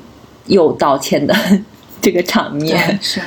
[0.45, 1.35] 又道歉的
[1.99, 2.99] 这个场面。
[3.01, 3.19] 是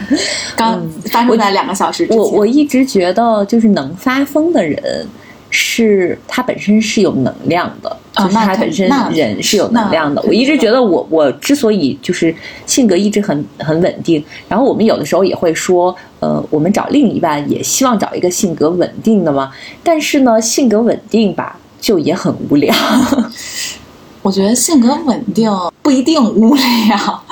[0.55, 2.19] 刚发生在两个小时之前。
[2.19, 5.07] 我我一直觉得，就是能发疯的人，
[5.51, 10.23] 是他本身是有能量的，就是他本身人是有能量的。
[10.23, 12.35] 我一直觉得我，我之所以就是
[12.67, 19.53] 性格一直很很稳定，然后我们有的时候也会说，呃，我们找另一半也希望找一个性格稳定的嘛。
[19.83, 22.75] 但是呢，性格稳定吧，就也很无聊。
[24.23, 25.51] 我觉得性格稳定
[25.83, 27.25] 不一定无聊，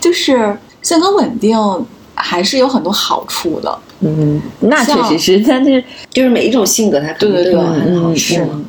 [0.00, 1.58] 就是性格稳定
[2.28, 3.78] 还是有很多好处的。
[4.00, 8.36] 嗯，那确实是，但是就是每一种性格，它对对都有对很好嗯处。
[8.40, 8.64] 嗯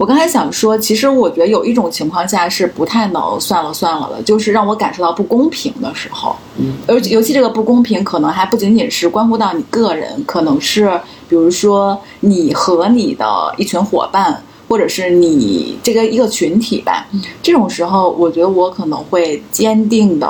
[0.00, 6.34] 我刚才想说，其实我觉得有一种情况下是不太能算了算了的，就是让我感受到不公平的时候。
[6.56, 10.98] 嗯，而尤其这个不公平，可能还不仅仅是关乎到你个人，可能是
[11.28, 13.26] 比如说你和你的
[13.58, 17.06] 一群伙伴，或者是你这个一个群体吧。
[17.42, 20.26] 这种时候，我觉得我可能会坚定的，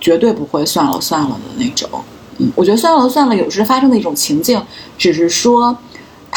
[0.00, 1.88] 绝对不会算了算了的那种。
[2.38, 4.60] 嗯，我觉得算了算了，有时发生的一种情境，
[4.98, 5.76] 只是说。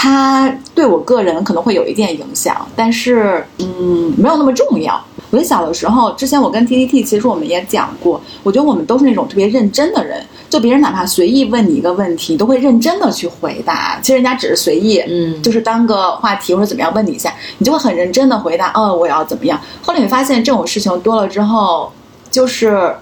[0.02, 5.04] 它对我个人可能会有一点影响，但是嗯，没有那么重要。
[5.30, 14.00] 我在小的时候，之前我跟 T T T，其实我们也讲过，我觉得我们都是那种特别认真的人，就别人哪怕随意问你一个问题，都会认真的去回答。
[14.02, 19.60] 其实人家只是随意，嗯就是当个话题或者怎么样问你一下，你就会很认真的回答，哦，我要怎么样。
[19.82, 21.92] 后来你发现这种事情多了之后，
[22.32, 22.94] 就是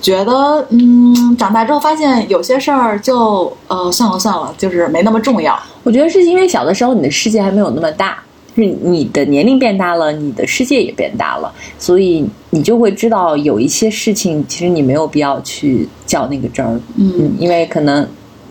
[0.00, 5.58] 觉得，嗯，长大之后发现有些事儿就呃算了算了，就是没那么重要。
[5.82, 8.22] 我觉得是因为小的时候你的世界还没有那么大，
[8.56, 18.06] 就是你的年龄变大了，你的世界也变大了，所以你就会知道有一些事情其实你没有必要去较那个真儿，嗯，因为可能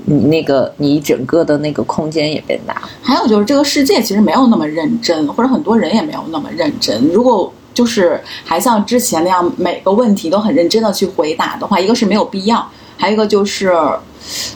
[0.05, 2.81] 你那个你整个的那个空间也变大。
[3.01, 7.07] 还有就是这个世界其实没有那么认真，或者很多人也没有那么认真。
[7.13, 13.73] 如果就是还像之前那样每个问题都很认真的去回答的话，一个是没有必要，还有一个就是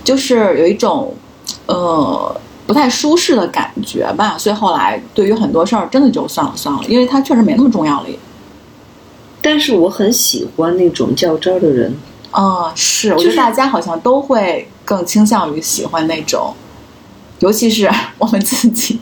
[0.03, 1.13] 就是有一种
[1.65, 2.35] 呃
[2.67, 4.37] 不太舒适的感觉吧。
[4.37, 8.17] 所以后来对于很多事儿真的就算了算了，因为它确实没那么重要了也。
[9.41, 11.95] 但是我很喜欢那种较真儿的人，
[12.31, 16.53] 啊、是，我觉得大家好像都会更倾向于喜欢那种，
[17.39, 18.99] 尤其是 我们自己。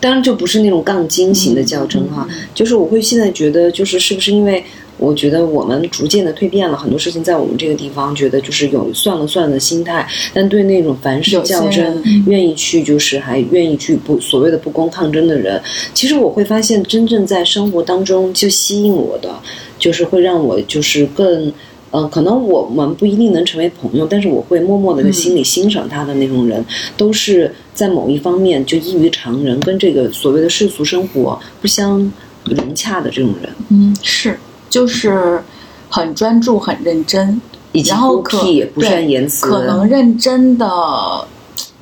[0.00, 4.62] 当然就不是那种杠精型的较真哈，就是我会现在觉得，就是是不是因为
[4.98, 15.60] 我觉得我们逐渐的蜕变了，很多事情在我们这个地方觉得就是有算了算了的心态，但对那种凡事较真愿意去就是还愿意去不所谓的不公抗争的人，
[15.92, 19.34] 其实我会发现，真正在生活当中就吸引我的，
[19.78, 21.52] 就是会让我就是更。
[21.96, 26.62] 嗯，可能我们不一定能成为朋友，但是我会默默的在心里欣赏他的那种人，
[26.94, 32.12] 都是在某一方面就异于常人，跟这个所谓的世俗生活不相
[32.44, 35.40] 融洽的这种人，嗯，是，就是
[35.88, 37.40] 很专注、很认真，
[37.72, 41.26] 以及孤然后可僻不善言辞，可能认真的，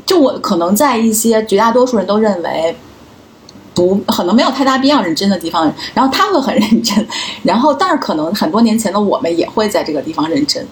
[0.07, 2.77] 就我可能在一些绝大多数人都认为。
[3.75, 7.07] 不，可能没有太大必要认真的地方，然后他会很认真，
[7.43, 10.65] 然后但是可能很多年前的我们也会在这个地方认真，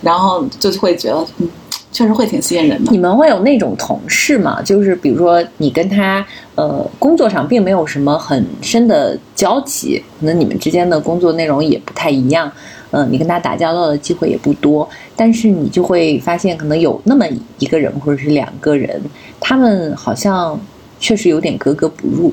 [0.00, 1.48] 然后就会觉得，嗯，
[1.90, 2.98] 确实会挺吸引人的你。
[2.98, 4.62] 们会有那种同事吗？
[4.62, 12.50] 就是比如说你跟他呃工作上并没有什么很深的交集，可能你们之间的工作内容也不太一样，
[12.92, 17.26] 嗯、你跟他打交道的机会也不多，但是你就会发现可能有那么
[17.58, 19.02] 一个人或者是两个人，
[19.40, 20.58] 他们好像
[21.00, 22.32] 确实有点格格不入，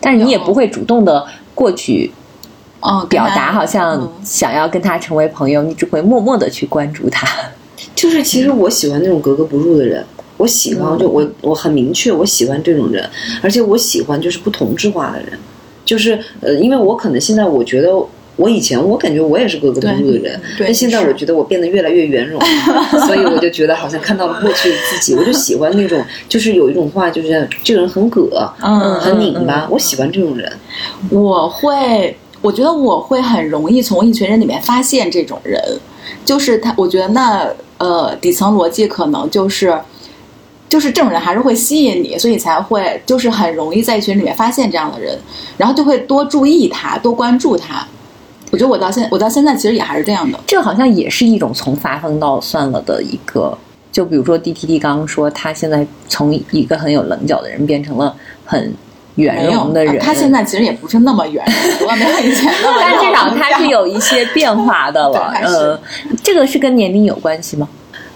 [0.00, 2.10] 但是你也不会主动的过去
[2.80, 7.26] 哦，表达，好像嗯想要跟他成为朋友，你只会默默的去关注他。
[7.94, 10.04] 就是其实我喜欢那种格格不入的人，
[10.36, 13.08] 我喜欢就我我很明确，我喜欢这种人，
[13.42, 15.38] 而且我喜欢就是不同质化的人，
[15.84, 17.90] 就是呃，因为我可能现在我觉得。
[18.36, 22.38] 我以前我感觉我也是格格不入的人，但现在我觉得我变得越来越圆融，
[23.06, 25.14] 所以我就觉得好像看到了过去的自己。
[25.14, 30.52] 我就喜欢那种， 就是有一种话，就是这个人很葛，嗯，很拧巴，我喜欢这种人。
[31.08, 35.58] 我会，我觉得我会很容易从一群人里面发现这种人，
[36.24, 39.74] 就是他，我觉得那呃底层逻辑可能就是，
[40.68, 45.18] 就是这种人还是会吸引你，所以才会就是很容易在一群里面发现这样的人，
[45.56, 47.86] 然后就会多注意他，多关注他。
[48.56, 53.56] 我觉得我到现我到现在其实也还是这样的，这个好像也是一种从发疯到算了的一个，
[53.92, 58.16] 就比如说 D T D 刚刚说他现在从一个很有棱角的人变成了
[58.46, 58.72] 很
[59.16, 61.44] 圆融的人，他现在其实也不是那么圆
[61.80, 65.34] 融，没有以前那么， 但至少他是有一些变化的了。
[65.44, 65.78] 呃，
[66.22, 67.68] 这个是跟年龄有关系吗？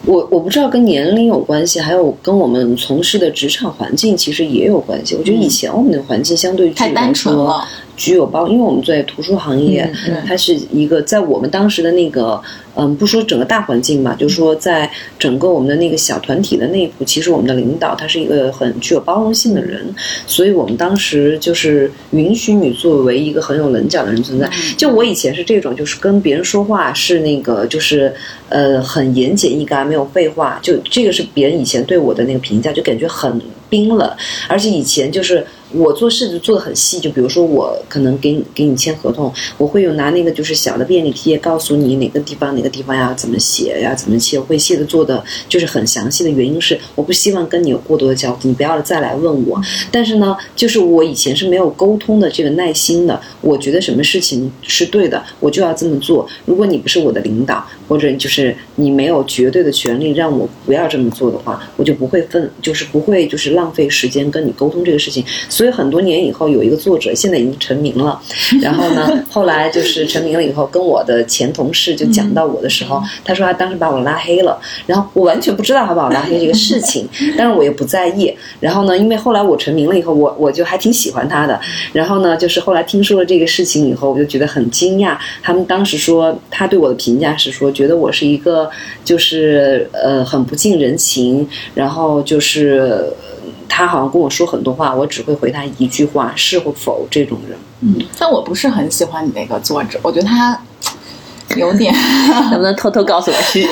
[0.06, 5.14] 我我不知道跟年龄有关系，还有跟我们从事的职场环境其实也有关系。
[5.14, 7.62] 我觉得以前我们的环境相对太单纯了。
[8.00, 9.86] 具有包，因为我们在图书行业，
[10.26, 12.40] 它是一个在我们当时的那个，
[12.74, 19.94] 嗯，不说整个大环境吧，就是说在整个我们的那个小团体的内部，其实我们的领导他是一个很具有包容性的人，
[20.26, 24.50] 所以我们当时就是允许你作为一个很有棱角的人存在。
[24.78, 28.10] 就我以前是这种，就是跟别人说话是那个，就是
[28.48, 34.10] 呃很言简意赅，没有废话，就这个是别人以前对我的那个评价，就感觉很冰冷，
[34.48, 35.46] 而且以前就是。
[35.72, 49.60] 我做事就做的很细，就比如说我可能给你给你签合同，我会有拿那个就是小的便利贴，告诉你哪个地方哪个地方要怎么写呀，怎么写，我会写的做的就是很详细的原因是我不希望跟你有过多的交集，你不要再来问我。
[49.90, 56.26] 但是呢，就是我以前是没有沟通的这个耐心的，我觉得什么事情是对的，我就要这么做。
[56.46, 65.24] 如果你不是我的领导，或者就是你没有绝对的权利让我不要这么做的话，我就不会分，就是不会就是浪费时间跟你沟通这个事情。
[65.48, 68.22] 所以很多年以后，有一个作者现在已经成名了。
[68.62, 74.56] 然后呢，后来就是成名了以后，跟我的前同事就讲到我的时候，他说他当时把我拉黑了。
[74.86, 78.32] 然后我完全不知道他把我拉黑这个事情， 但是我也不在意。
[78.60, 81.60] 然后呢，因为后来我成名了以后，我我就还挺喜欢他的。
[81.92, 85.18] 然后呢，就是后来听说了这个事情以后，我就觉得很惊讶。
[85.42, 88.70] 他们当时说他对我的评价是说，觉得我是一个
[89.04, 93.06] 就是呃很不近人情，然后就是。
[93.72, 97.56] 他好像跟我说很多话，我只会回他一句话是或否这种人。
[97.82, 100.60] 嗯，但我不是很喜欢你那个作者，我觉得他
[101.54, 101.94] 有点，
[102.50, 103.62] 能不能偷偷告诉我是？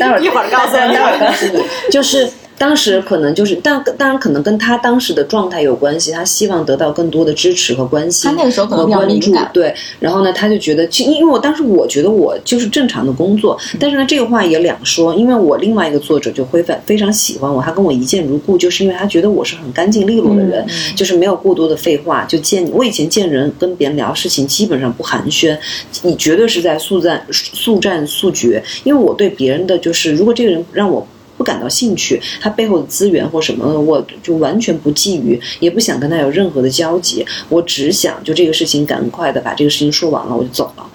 [0.00, 1.62] 待会儿一会儿告诉你，待 会儿告诉你，
[1.92, 2.26] 就是。
[2.56, 6.12] 当时可能就是，但当然可能跟他当时的状态有关系。
[6.12, 9.32] 他希望得到更多的支持和关心，他那个时候可能关注。
[9.52, 15.14] 对，然后呢，他就觉得，因因为我当时我觉得我就是正常的工作，但是呢，这个话也两说。
[15.14, 20.64] 因为我另外一个作者就会非非常喜欢我，他跟我一见如故，就是因为他觉得我是很干净利落的人，
[20.94, 22.24] 就是没有过多的废话。
[22.24, 25.58] 就见我以前见人跟别人聊事情，基本上不寒暄，
[26.02, 28.62] 你绝对是在速战速战速决。
[28.84, 31.06] 因为我对别人的就是，如果这个人让我。
[31.36, 37.24] 不感到兴趣，他背后的资源或什么，我就完全不觊觎，也不想跟他有任何的交集。
[37.48, 40.86] 我只想就这个事情赶快的把这个事情说完了，我就走了。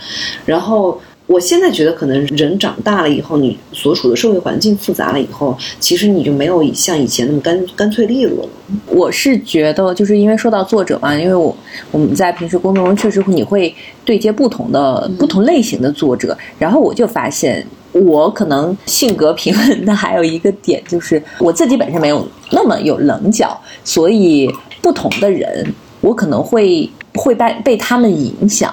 [0.45, 8.49] 然后我现在觉得，可能人长大了以后，你所处的社会环境复杂了以后，其实你就没有像以前那么干干脆利落了。
[8.88, 11.56] 我是觉得，就是因为说到作者嘛，因为我
[11.91, 13.75] 我们在平时工作中确实你会
[14.06, 17.67] 对接不同的不同类型的作者，然后我就发现。
[17.91, 24.47] 我可能性格平衡的还有一个点，就是我自己本身没有那么有棱角，所以
[24.80, 25.65] 不同的人，
[25.99, 28.71] 我可能会会被被他们影响，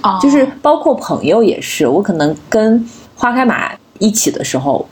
[0.00, 4.84] 啊，就是包括朋友也是，我可能跟花开马一起的时候，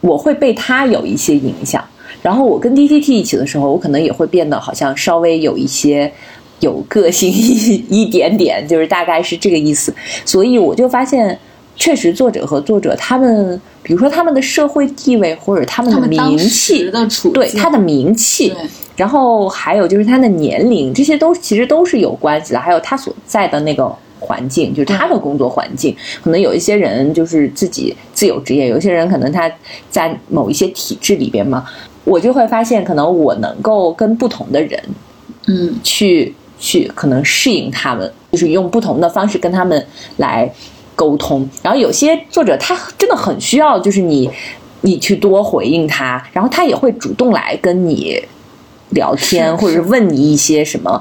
[0.00, 1.84] 我会被他有一些影响，
[2.22, 6.12] 然后我跟 D T T 一起的时候，我可能也会变得好像稍微有一些
[6.60, 9.92] 有个性一一点点，就是大概是这个意思，
[10.24, 11.36] 所以我就发现。
[11.80, 16.90] 确实，作者和作者他们，比如说他们的社会地位或者他们的名气，
[17.32, 18.52] 对他的名气，
[18.96, 22.58] 然后还有就是他的年龄，这些都其实都是有关系的。
[22.58, 29.48] 还有他所在的那个环境，就是他的工作环境，可能有一些人就是自己自由职业，有些人可能他
[29.88, 31.64] 在某一些体制里边嘛，
[32.02, 34.82] 我就会发现，可能我能够跟不同的人，
[35.46, 40.52] 嗯，去去可能适应他们，就是用不同的方式跟他们来。
[40.98, 44.28] 沟通，然后有些作者他真的很需要，就是你，
[44.80, 48.20] 你去多回应他，然后他也会主动来跟你
[48.90, 51.00] 聊天，或者是问你一些什么。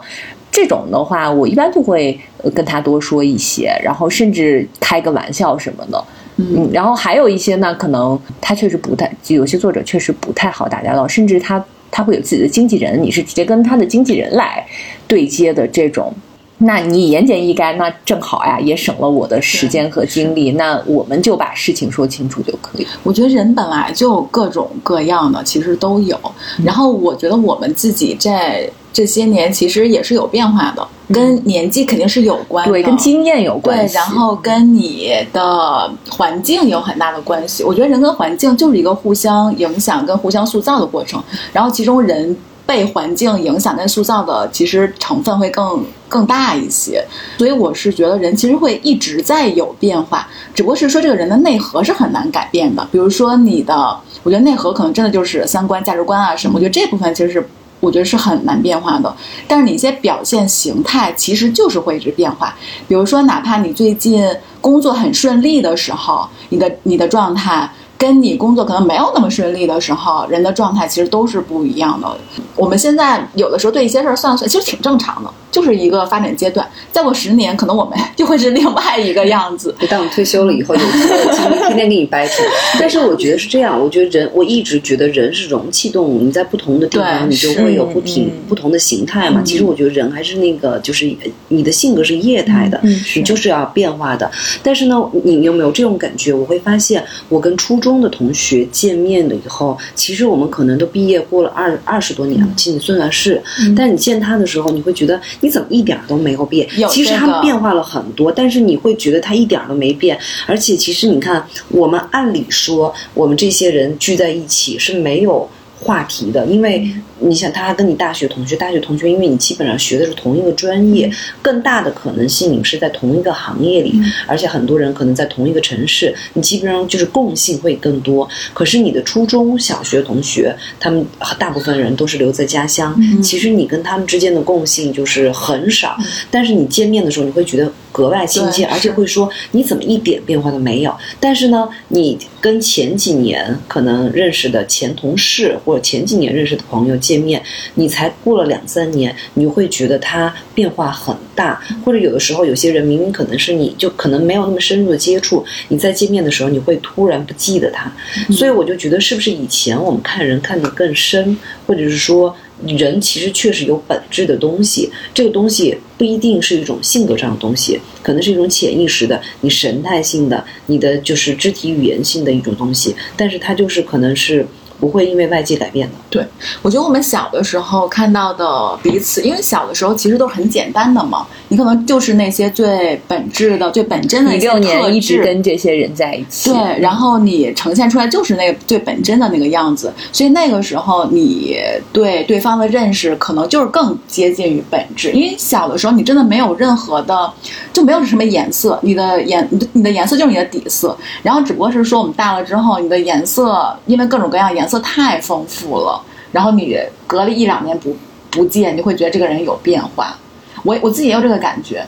[0.51, 2.19] 这种的话，我一般就会
[2.53, 6.03] 跟他多说一些，然后甚至开个玩笑什么的。
[6.37, 14.63] 嗯，然后还有一些呢，可能他确实不太，有些作者确实不太好打交道，甚至他他会有自己的经纪人，你是直接跟他的经纪人来
[15.07, 16.13] 对接的这种。
[16.59, 20.51] 那你言简意赅，那正好呀，也省了我的时间和精力。
[20.53, 22.87] 那我们就把事情说清楚就可以。
[23.03, 26.19] 我觉得人本来就各种各样的，其实都有。
[26.63, 37.63] 然后我觉得我们自己在这些年其实也是有变化的，跟年纪肯定是有关的，对，跟经验有关对，然后跟你的环境有很大的关系。
[37.63, 41.23] 我觉得人跟环境就是一个互相影响跟互相塑造的过程。
[41.53, 42.35] 然后其中人。
[42.67, 47.03] 被环境影响跟塑造的，其实成分会更更大一些，
[47.37, 52.85] 所以我是觉得人其实会一直在有变化，只不过是说这个人的内核是很难改变的。
[52.91, 57.49] 比如说你的，我觉得内核可能真的就是三观、价值观啊什么，我觉得这部分其实是
[57.79, 59.15] 我觉得是很难变化的。
[59.47, 62.53] 但是你一些表现形态其实就是会一直变化，
[62.87, 67.71] 比如说哪怕你最近工作很顺利的时候，你的你的状态。
[67.97, 72.07] 跟你工作可能没有那么顺利的时候，人的状态其实都是不一样的。
[72.55, 76.67] 我们现在有的时候对一些事儿算算，其实挺正常的，就是一个发展阶段。
[76.91, 79.75] 再过十年，可能我们就会是另外一个样子。
[79.89, 82.43] 当我退休了以后，有精力天天给你掰扯。
[82.79, 89.41] 但是我觉得是这样，我觉得人，我一直觉得人是容器动物，你在不同的地方，你就会有不停不同的形态嘛。
[89.43, 91.11] 其实我觉得人还是那个，就是
[91.47, 92.79] 你的性格是液态的，
[93.15, 94.29] 你就是要变化的。
[94.61, 96.31] 但是呢，你有没有这种感觉？
[96.33, 97.86] 我会发现，我跟初中。
[97.87, 103.41] 中的同学见面了以后，其实我们可能都毕业过了二二十多年了，其实你算算是。
[103.75, 106.67] 但你见他的时候，你会觉得你怎么一点都没有变？
[106.89, 110.19] 其实他们变化了很多，但是你会觉得他一点都没变。
[110.45, 115.49] 而且其实你看，我们按理说，我们这些人聚在一起是没有。
[115.79, 121.11] 话题的，因为你想，他跟你大学同学，大学同学，因为你基本上学的是同一个专业，
[121.41, 123.93] 更大的可能性你们是在同一个行业里，
[124.27, 128.27] 而且很多人可能在同一个城市，你基本上就是共性会更多。
[128.53, 131.05] 可是你的初中小学同学，他们
[131.39, 135.97] 大部分人都是留在家乡，其实你跟他们之间的共性就是很少。
[136.29, 140.95] 但是你见面的时候，你会觉得格外亲切，而且会说你怎么一点变化都没有。
[141.19, 145.47] 但是呢，你跟前几年可能认识的前同事。
[145.65, 147.41] 或者前几年认识的朋友见面，
[147.75, 151.61] 你才过了两三年，你会觉得他变化很大。
[151.85, 157.89] 或者有的时候，有些人明明可能是你就可能没有那么深入的接触，你在见面的时候，你会突然不记得他。
[158.31, 162.35] 所以我就觉得，是不是以前我们看人看得更深，或者是说
[162.65, 174.45] 人其实确实有本质的东西，这个东西不一定是一种性格上的东西，可能是一种潜意识的、你神态性的、你的就是肢体语言性的一种东西，但是它就是可能是。
[174.79, 175.93] 不会因为外界改变的。
[176.09, 176.25] 对，
[176.61, 184.31] 我觉得我们小的时候看到的彼此，因为小的时候其实都是很简单的嘛，你可能就是那些最本质的、最本真的。
[184.31, 186.51] 你六年一直跟这些人在一起。
[186.51, 191.57] 对，然后你呈现出来就是那个最本真的那个样子，所以那个时候你
[191.91, 197.31] 对对方的认识可能就是更接近于本质，因为小的时候你真的没有任何的，
[197.73, 204.66] 就没有什么颜色，你的颜你的颜色就是你的底色，然后只不过是说我们大了之后，你的颜色因为各种各样颜。
[204.67, 206.01] 色太丰富了，
[206.31, 207.95] 然后你隔了一两年不
[208.29, 210.15] 不见，你会觉得这个人有变化。
[210.63, 211.85] 我我自己也有这个感觉。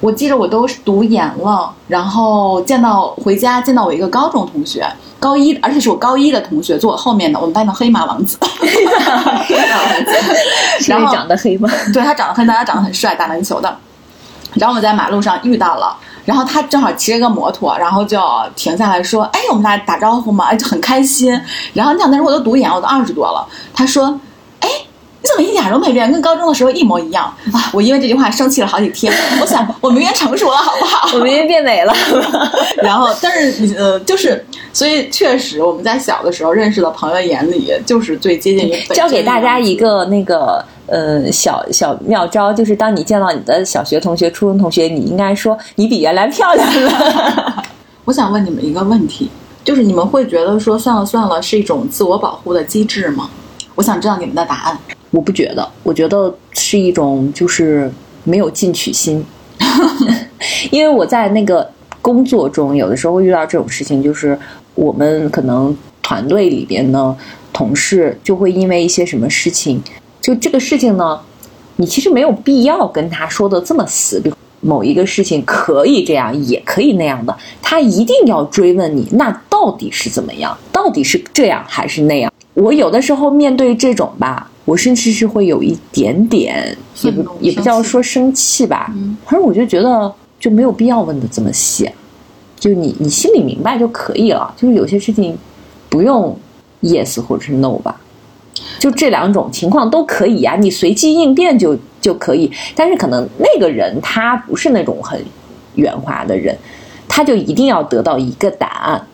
[0.00, 8.38] 我记得我都读研了，然后见到回家见到我一个高中同学，高一，而且是我高一的同学，坐我后面的，我们班的黑马王子。
[8.40, 11.68] 黑马王子，然后长得黑吗？
[11.92, 13.76] 对他长得黑，但他长得很帅，打篮球的。
[14.54, 15.94] 然后我在马路上遇到了。
[16.30, 18.16] 然后他正好骑着个摩托，然后就
[18.54, 21.28] 停下来说：“哎，我们俩打招呼嘛，就很开心。”
[21.74, 23.44] 然后你想，那时候我都读研，我都二十多了。
[23.74, 24.06] 他说
[24.60, 24.68] ：“哎，
[25.22, 29.12] 你怎么一点都没变，跟高中的时候一模一样啊！”我因为这句话生气了好几天。
[29.40, 31.08] 我想，我明明成熟了，好不好？
[31.18, 31.92] 我明明变美了。
[32.80, 40.64] 然后，但是呃，就是，所以确实，我们在小的时候认识的朋友眼里，就是最接近于教给大家一个那个。
[40.90, 47.64] 呃，小小妙招就是，当你见到你的小学同学、初中同学，你应该说你比原来漂亮了。
[48.04, 49.30] 我想问你们一个问题，
[49.62, 53.30] 就是你们会觉得说算了算了是一种自我保护的机制吗？
[53.76, 54.78] 我想知道你们的答案。
[55.12, 57.88] 我不觉得，我觉得是一种就是
[58.24, 59.24] 没有进取心。
[60.72, 61.70] 因为我在那个
[62.02, 64.36] 工作中，有的时候会遇到这种事情，就是
[64.74, 67.16] 我们可能团队里边呢，
[67.52, 69.80] 同事就会因为一些什么事情。
[70.20, 71.20] 就这个事情呢，
[71.76, 74.22] 你其实没有必要跟他说的这么死。
[74.62, 80.54] 某一个事情可以这样，也可以那样的，他一定要追问你，那到底是怎么样？
[80.70, 82.30] 到底是这样还是那样？
[82.52, 88.92] 我有的时候面对这种吧，我甚至是会有一点点，也不也不叫说生气吧，
[89.24, 91.88] 反正我就觉得就没有必要问的这么细。
[92.58, 94.52] 就你你心里明白就可以了。
[94.58, 95.34] 就是有些事情
[95.88, 96.36] 不用
[96.82, 97.98] yes 或者是 no 吧，
[98.78, 102.50] 就这两种情况都可以啊，你随机应变就就可以。
[102.74, 105.20] 但是可能那个人他不是那种很
[105.74, 106.56] 圆滑的人，
[107.08, 109.06] 他就一定要得到一个答案。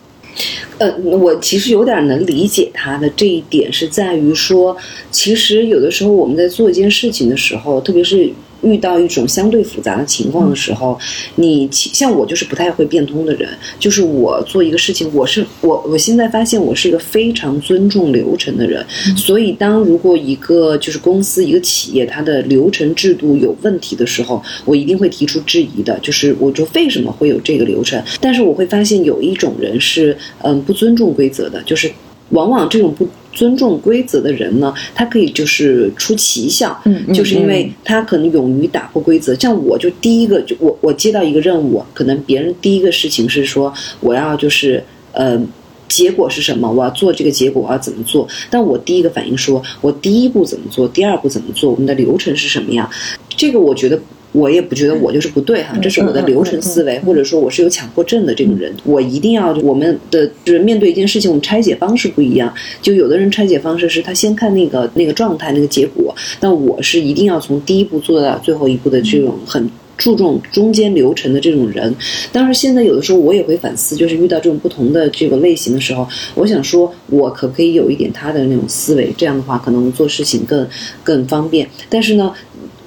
[0.77, 4.75] 呃，我其实有点能理解他的这一点，是在于说，
[5.11, 8.31] 其实有的时候我们在做一件事情的时候，特别是。
[8.61, 10.97] 遇到一种相对复杂的情况的时候，
[11.35, 13.49] 你像我就是不太会变通的人，
[13.79, 18.85] 就是我做一个事情，我是我我现在发现我是一个非常尊重流程的人，
[19.15, 28.01] 所以当如果一个就是公司一个企业它的流程制度有问题的时候，我一定会提出质疑的，就是我就为什么会有这个流程？
[28.19, 31.91] 但是我会发现有一种人是嗯不尊重规则的，就是
[32.29, 33.07] 往往这种不。
[33.37, 39.35] 尊重规则的人呢，他可以就是出奇效，嗯，就是因为他可能勇于打破规则。
[39.35, 45.39] 像我就第一个，就我我接到一个任务，可能别人第一个事情是说我要就是呃
[45.87, 52.89] 结果是什么，我要做这个结果我要怎么做，但我第一个反应说我第一步怎么做，第二步怎么做，我们的流程是什么样，
[53.29, 53.99] 这个我觉得。
[54.37, 62.53] 我也不觉得我就是不对哈，这是我的流程思维，或者说我是有强迫症的这种人，我一定要我们的就是面对一件事情，我们拆解方式不一样。
[62.79, 69.67] 就有的人拆解方式是他先看那个那个状态那个结果，那我是一定要从第一步做到最后一步的这种很
[69.97, 71.95] 注重中间流程的这种人。
[72.31, 79.11] 但是现在有的时候我也会反思，就是遇到这种不同的这个类型的时候，我想说我可不可以有一点他的那种思维？
[79.17, 80.67] 这样的话可能做事情更
[81.03, 81.67] 更方便。
[81.89, 82.31] 但是呢。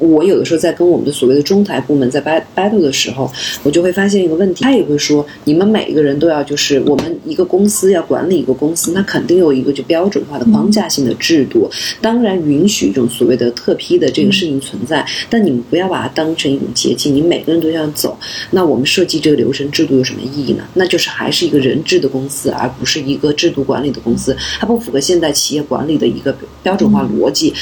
[0.00, 2.20] 我有的时候在跟我们的所谓的中台部门在
[2.56, 3.30] battle 的时候，
[3.62, 11.70] 我就会发现一个问题，他也会说，你们每一个人都要就是我们一个公司要管理一个公司，那肯定有一个就标准化的框架性的制度，
[12.00, 18.18] 当然允许这种所谓的特批的这个事情存在，但你们不要把它当成一种捷径，你每个人都要走，
[18.50, 20.64] 那我们设计这个流程制度有什么意义呢？
[20.74, 27.52] 那就是还是一个人治的公司，而不是一个制度管理的公司，它不符合现代企业管理的一个标准化逻辑。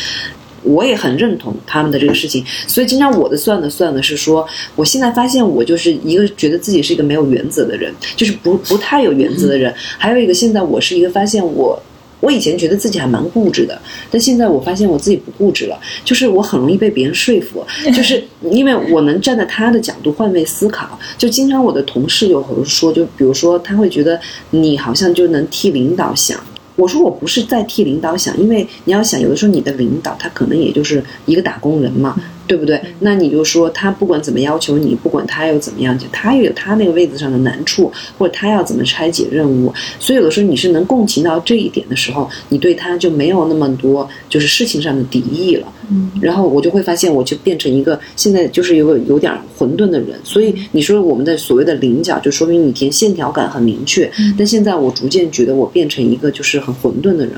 [0.68, 4.46] 我也很认同他们的这个事情，所以经常我的算的算的是说，
[4.76, 9.74] 我现在发现我就是一个觉得自己是一个没有原则的人，就是不不太有原则的人。
[9.96, 11.80] 还有一个，现在我是一个发现我，
[12.20, 17.64] 我以前觉得自己还蛮固执的，但现在我发现我自己不固执了，就是我很容易被别人说服，
[17.94, 20.98] 就是因为我能站在他的角度换位思考。
[21.16, 26.38] 就经常我的同事有时候说，就比如说他会觉得你好像就能替领导想。
[26.78, 32.16] 我说我不是在替领导想，因为你要想，有的时候你的领导他可能也就是一个打工人嘛。
[32.48, 32.80] 对不对？
[33.00, 39.72] 那你就说他不管怎么要求你，不管他又怎么样，他又有他那个位子上的难处，或者他要怎么拆解任务。
[40.00, 45.72] 所以有的时候你是能共情到这一点的时候，你对他就没有那么多就是事情上的敌意了。
[45.90, 50.18] 嗯，然后我就会发现，我就变成一个现在就是有个有点混沌的人。
[50.24, 54.10] 所以你说我们的所谓的棱角，就说明你填线条感很明确。
[54.36, 57.34] 但现在我逐渐觉得我变成一个就是很混沌的人。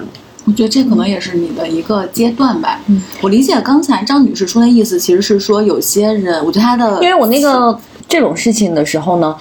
[0.50, 2.80] 我觉得这可能也是你的一个阶段吧。
[2.88, 7.78] 嗯，我理解刚才张女士说的意思，其实是说有些人，我觉得她的，因为我那个
[8.08, 9.36] 这种事情的时候呢，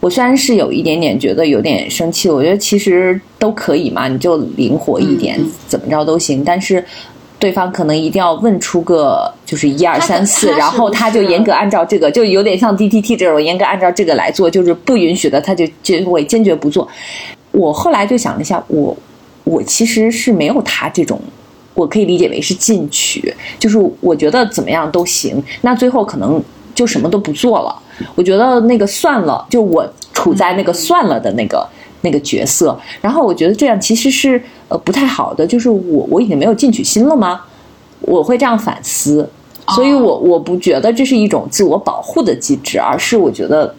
[0.00, 6.42] 我虽然是有一点点觉得有点生气，我觉得其实都可以嘛，你就灵活一点，怎么着都行。
[6.44, 6.84] 但是
[7.38, 16.88] 对方可能一定要问出个就是一二三四，然后他就严格按照这个，就有点像 D T T 这种严格按照这个来做，就是不允许的，他就就会坚决不做。
[17.52, 18.96] 我后来就想了一下，我。
[19.48, 21.18] 我其实是没有他这种，
[21.72, 25.42] 我可以理解为是进取，就是我觉得怎么样都行。
[25.62, 26.42] 那最后可能
[26.74, 27.74] 就什么都不做了。
[28.14, 31.66] 我觉得那个算了，就我处在那个算了的那个
[32.02, 32.78] 那个角色。
[33.00, 37.40] 然后我觉得这样其实是呃不太好的，就是我我已经没有进取心了吗？
[38.00, 39.26] 我会这样反思，
[39.74, 43.74] 所以我我不觉得这是一种自我保护的机制，而是我觉得。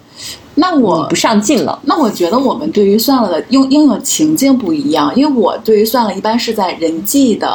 [0.60, 1.80] 那我不上进了。
[1.84, 7.50] 那我觉得我们对于算了的应应用情境不一样，因为我对于算了，一般是在人际的，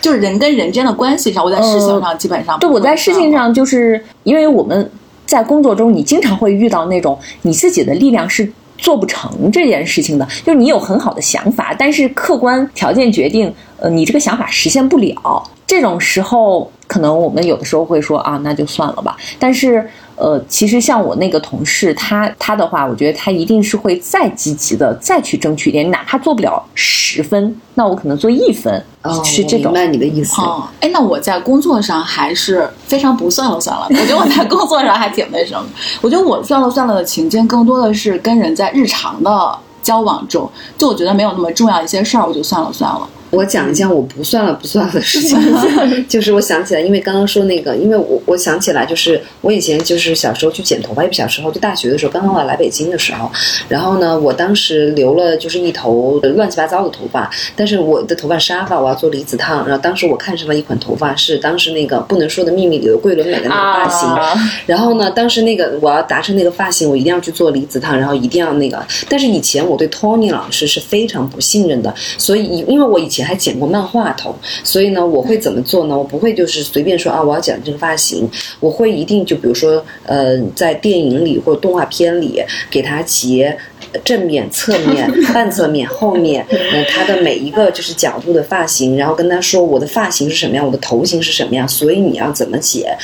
[0.00, 1.44] 就是人跟人之间的关系上。
[1.44, 4.90] 我在事情上基本上，对我在事情上，就是因为我们
[5.24, 15.42] 在工作中，你经常会遇到那种你自己的力量是做不成这件事情的，就是你有很好的想法，但是客观条件决定，呃，你这个想法实现不了。
[15.66, 19.16] 这种时候，可能我们有的时候会说啊，那就算了吧。
[19.38, 28.82] 但是，呃，其实像我那个同事，他他的话，我觉得他一定是会再积极的再去争取一点，哪怕做不了十分，那我可能做一分，
[29.24, 29.72] 是这种。
[29.72, 30.40] 明白你的意思。
[30.40, 33.86] 哦，哎，那我在工作上还是非常不算了算了。
[33.90, 35.66] 我觉得我在工作上还挺那什么。
[36.00, 40.48] 我觉得我算了算了的情境，更多的是跟人在日常的交往中，
[40.78, 43.08] 就我觉得没有那么重要一些事儿，我就算了算了。
[43.34, 45.38] 我讲一件我不算了不算了的事情，
[46.08, 53.30] 就是我想起来，因为刚刚说那个，因为我我想起来，就是我以前就是小时候去剪头发，因为小时候就大学的时候，刚刚我来北京的时候，
[53.68, 64.34] 然后呢，我当时留了就是一头乱七八糟的头发，但是我的头发沙发我要做离子烫，然后当时我看上了一款头发，是当时那个不能说的秘密里的桂纶镁的那个发型，啊
[64.66, 68.84] 然后呢，当时那个我要达成那个发型，我一定要去做离子烫，然后一定要那个。
[69.08, 75.96] 但是以前我对 Tony 老师是非常不信任的，所以因为我以前还剪过漫画头，所以呢，我会怎么做呢？
[75.96, 78.28] 我不会就是随便说啊，我要剪这个发型，
[78.60, 83.56] 我会一定就比如说呃，在电影里或者动画片里给他截。
[84.02, 92.96] 正面、侧面、 半侧面、后面，嗯，他的每一个就是角度的发型，然后跟他说我的发型是什么样，我的头型是什么样，所以你要怎么剪。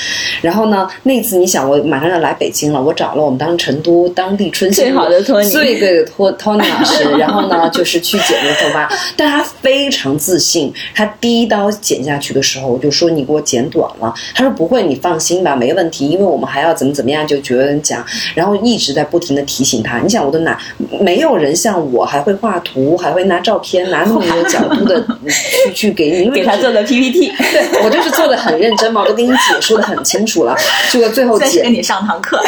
[0.42, 5.48] 然后呢，那次你想我马上要来北京了，我找了我们当时成都当地春熙最好的托尼。
[5.50, 20.58] 最对的托 Tony 老师， 然后呢就是去剪这个头发，但他非常自信，他第一刀剪下去的时候，我就说你给我剪短了，他说不会，你放心吧，没问题，因为我们还要怎么怎么样，就觉得讲，然后一直在不停的提醒他，你想我都拿，
[21.00, 30.56] 没有人像我还会画图，还会拿照片， 拿那么多角度的去去给你，因为给他做个 PPT，对我就是做的很认真嘛，我都给你解说的很清楚了，
[30.90, 32.40] 结果最后剪再是跟你上堂课。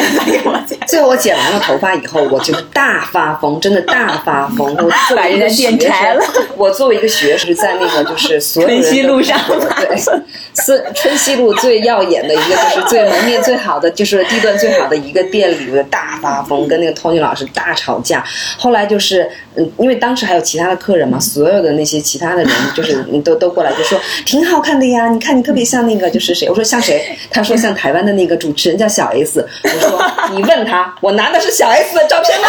[0.87, 4.73] 最后我剪完了头发以后，我就大发疯，真的大发疯。
[4.75, 18.22] 我作把人家电学柴了生， 我作为一个学生，在那个就是所有人春熙路上对，是春熙路最耀眼的一个，就是最门面最好的，就是地段最好的一个店里，我大发疯，跟那个 Tony 老师大吵架。
[18.57, 26.49] 后来就是，嗯，因为当时还有其他的客人嘛，所有的那些其他的人就是嗯都都过来就说挺好看的呀，你看你特别像那个就是谁？
[26.49, 27.17] 我说像谁？
[27.29, 29.47] 他说像台湾的那个主持人叫小 S。
[29.63, 32.47] 我说你问他，我拿的是小 S 的照片吗？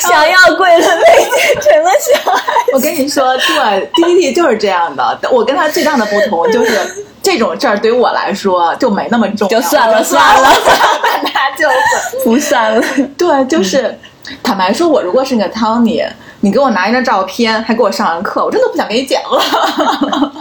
[0.00, 2.42] 想要贵了妹姐成了小孩。
[2.72, 5.18] 我跟你说，对，D D 就是这样的。
[5.30, 10.50] 我跟他最大的不同就是，这种事儿对于我来说就没那么重要，就算了算了
[11.02, 11.74] 但他就会。
[12.24, 12.82] 不算了，
[13.16, 13.98] 对，就是
[14.42, 16.06] 坦白说，我如果是个 Tony，
[16.40, 20.32] 你给我拿一张照片，还给我上完课，我真的不想给你剪了。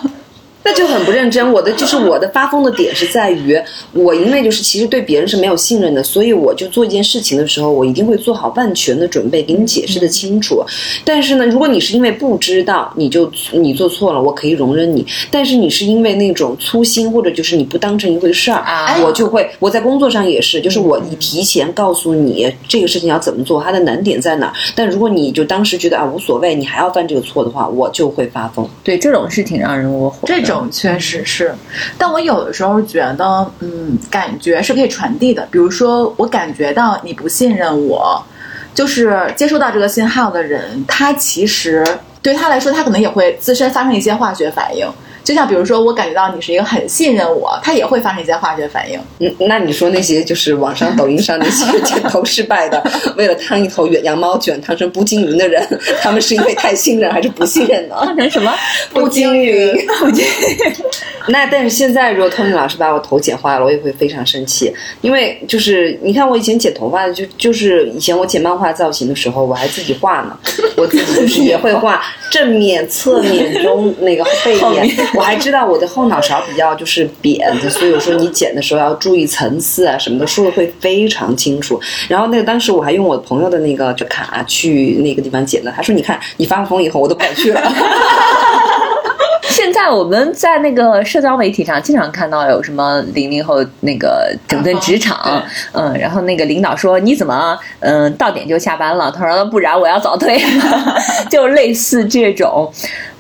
[0.63, 1.51] 那就很不认真。
[1.51, 3.59] 我的就是我的发疯的点是在于，
[3.93, 10.63] 我因为就是其实对别人是没有信任的，所以我就做一件事情的时候，我一定会做好万全的准备，给你解释的清楚。
[11.05, 15.05] 但是呢，如果你是因为不知道，你就你做错了，我可以容忍你。
[15.31, 24.53] 但是你是因为那种粗心，或者就是你不当成一回事儿，啊我就会我在工作上也是，就是我一提前告诉你这个事情要怎么做，它的难点在哪儿。
[24.75, 28.67] 但如果你就当时觉得啊无所谓，你还要犯这个错的话，我就会发疯。
[28.83, 30.33] 对这种是挺让人窝火的。
[30.33, 31.53] 这种确实是，
[31.97, 35.47] 但我有的时候觉得，嗯，感觉是可以传递的。
[35.51, 38.23] 比如说，我感觉到你不信任我，
[38.73, 41.85] 就是接收到这个信号的人，他其实
[42.21, 44.87] 对他来说，他可能也会自身发生一些化学反应。
[45.23, 48.99] 就像比如说，我感觉到你是一个很信任我，他也会发生一些化学反应。
[49.19, 52.83] 嗯，那你说那些就是网上、抖音上那些 剪头失败的，
[53.15, 55.61] 为了烫一头远羊毛卷烫成不均匀的人，
[56.01, 57.95] 他们是因为太信任还是不信任呢？
[58.03, 58.53] 烫成什么？
[58.93, 60.75] 步惊云，步惊云。
[61.27, 70.37] 那但是现在，如果 Tony 老师把我头剪坏了，我也会非常生气，因为就是你看我以前剪头发，就就是以前我剪漫画造型的时候，我还自己画呢，
[70.75, 72.01] 我自己就是也会画
[72.31, 81.79] 正面、侧面、中那个背面，我还知道我的后脑勺比较就是扁的，所以我说你剪的时候要注意层次啊什么的，说的会非常清楚。
[82.07, 87.61] 然后那个当时我还用我朋友的那个卡去那个地方剪的，他说你看你发疯以后我都不敢去了。
[89.59, 95.43] 现在我们在那个社交媒体上经常看到有什么零零后那个整顿职场，
[95.73, 99.11] 嗯，然后那个领导说你怎么嗯到点就下班了？
[99.11, 100.41] 他说不然我要早退，
[101.29, 102.71] 就类似这种，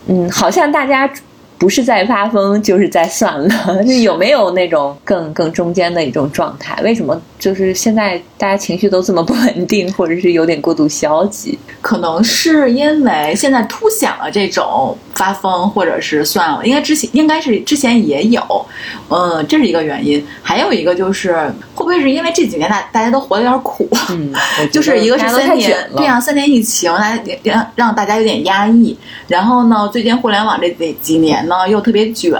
[0.07, 1.11] 嗯，好像大家。
[1.59, 3.83] 不是在发疯，就是在算了。
[3.83, 6.81] 就有没有那种更更中间的一种状态？
[6.81, 11.59] 为什么就是现在大家情绪都这么不稳定，或者是有点过度消极？
[11.81, 18.41] 可能是因为现在凸显了这种发疯，或者是算了，应该之前应该是之前也有，
[19.09, 20.25] 嗯，这是一个原因。
[20.41, 21.35] 还有一个就是
[21.75, 24.33] 会不会是因为这几年大大家都活得有点苦，嗯，
[24.71, 28.97] 就是一个是三年对啊，三年疫情，大家让让大家有点压抑。
[29.27, 32.39] 然后呢，最近互联网这这几年呢又特别卷，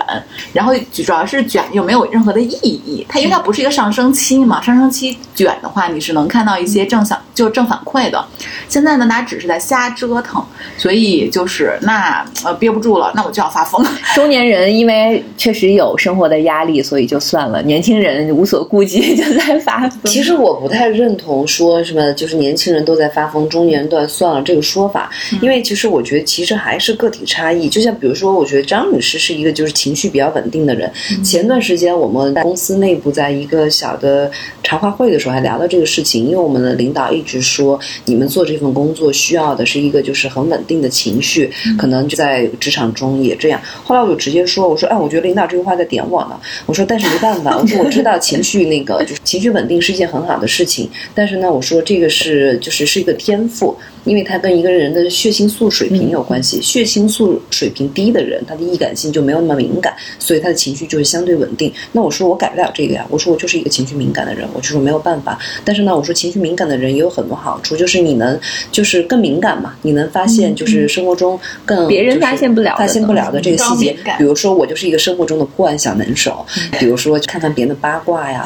[0.54, 2.48] 然后主要是卷又没有任何的意
[2.86, 3.06] 义。
[3.10, 8.26] 它因为它不是一个上升期嘛，上升期卷的话，你是能看到一些正向就正反馈的。
[8.70, 10.42] 现在呢，它只是在瞎折腾，
[10.78, 13.86] 所以就是那呃憋不住了，那我就要发疯。
[14.16, 20.00] 中年人因为确实有生活的压力，所以就算了；年轻人无所顾忌 就在发疯。
[20.06, 25.10] 其实我不太认同说什么就是年轻人都在发疯，中年人都在算了这个说法，
[25.42, 27.68] 因为其实我觉得其实还是个体差异。
[27.68, 30.92] 就像比如说，我觉得张女士是一个就是情绪比较稳定的人。
[31.24, 34.30] 前段时间我们在公司内部在一个小的
[34.62, 43.62] 茶话会的时候还聊到这个事情，因为我们的领导一直说你们做这份工作需要的是一个就是很稳定的情绪，可能就在职场中也这样。
[43.86, 46.38] 后来我就直接说，我说哎，我觉得领导这句话在点我呢。
[46.66, 53.78] 我说但是没办法，我说我知道情绪那个就是情绪稳定是一件很好的事情，但是呢，我说这个是就是是一个天赋。
[54.10, 61.72] 因为它跟一个人的血清素水平有关系，血清素水平低的人，他的易感性就没有那么敏感，所以他的情绪就是相对稳定。
[61.92, 65.38] 那我说我改不了这个呀，我说我就是一个情绪敏感的人，我就说没有办法。
[65.64, 68.40] 但是呢，我说情绪敏感的人也有很多好处，就是你能
[68.72, 73.96] 就是更敏感嘛，你能发现就是生活中更别人发现不了发现不了的这个细节。
[74.18, 76.44] 比如说我就是一个生活中的破案小能手，
[76.80, 78.44] 比如说看看别人的八卦呀，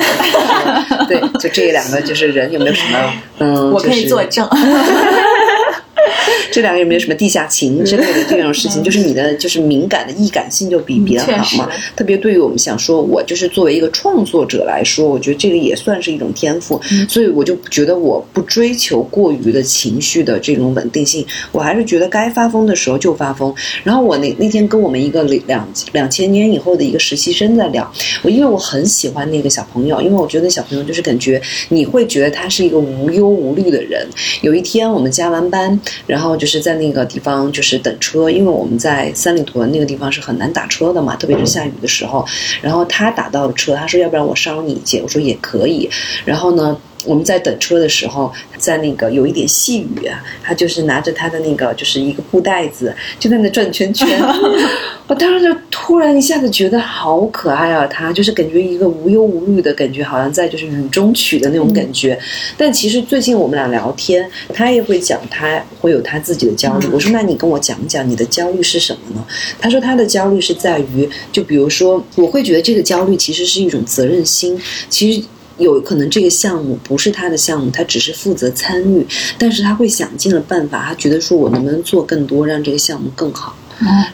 [1.07, 4.45] 对，就这两个就是人有没有什么嗯，我可以作证。
[6.53, 8.83] 这两个有没有什么地下情之类的这种事情？
[8.83, 11.67] 就是你的就是敏感的易感性就比别人好嘛。
[11.95, 16.79] 特别对于我们想说，我就是作为一个创作者来说，我觉得这个也算是一种天赋。
[17.09, 23.51] 所以我就觉得我不追求过于的情绪的这种稳定性，我还是觉得该发疯的时候就发疯。
[23.83, 27.91] 然后我那那天跟我们一个两两千年以后的一个实习生在聊，
[28.21, 34.07] 我因为我很喜欢那个小朋友，因为我觉得小朋友就是感觉你会觉得他是一个无忧无虑的人。
[34.41, 35.79] 有一天我们加完班。
[36.05, 42.25] 然后就是在那个地方就是等车，因为我们在三里屯那个地方是很难打车的嘛，特别是下雨的时候。
[42.61, 45.89] 然后他打到了车，他说要不然我捎你一截，我说也可以。
[46.25, 46.77] 然后呢？
[47.05, 54.07] 我们在等车的时候，在那个有一点细雨啊，他就是拿着他的那个就是一个布袋子，就在那转圈圈。
[55.05, 62.17] 我当时就突然一下子觉得好可爱啊，他就是感觉一个无忧无虑的感觉，好像在就是雨中曲的那种感觉。
[62.57, 66.87] 但其实最近我们俩聊天，他也会讲他会有他自己的焦虑。
[66.87, 69.25] 我说那你跟我讲讲你的焦虑是什么呢？
[69.59, 74.57] 他说他的焦虑是在于，就比如说我会觉得这个焦虑其实是一种责任心，
[74.89, 75.21] 其实。
[75.57, 79.05] 有可能这个项目不是他的项目，他只是负责参与，
[79.37, 83.55] 但是他会想尽了办法，他觉得说我能不能做更多，让这个项目更好。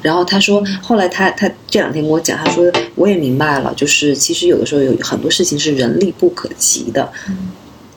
[0.01, 7.11] 然后他说，后来他他这两天跟我讲，他说我也明白了，就是其实有的时候有很多事情是人力不可及的。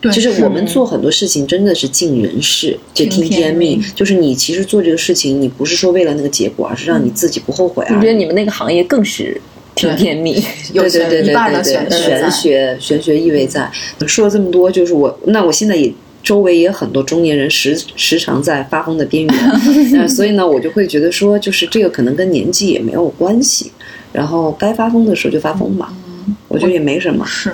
[0.00, 3.80] 对，就是我们做很多事情真的是尽人事，就听天命。
[3.94, 7.94] 就是你其实做这个事情，你不是说为了那个结果，而是让你自己不后悔啊。
[7.96, 9.40] 我觉得你们那个行业更是。
[9.74, 10.34] 挺甜蜜，
[10.72, 13.70] 对对对对对对，玄学玄学意味在。
[14.06, 15.92] 说了这么多，就是我那我现在也
[16.22, 19.34] 周围也很多中年人时时常在发疯的边缘，
[19.92, 23.72] 那所以呢，我就会觉得说，就是这个可能跟年纪也没有关系，
[24.12, 25.92] 然后该发疯的时候就发疯吧。
[26.06, 27.24] 嗯，我觉得也没什么。
[27.26, 27.52] 是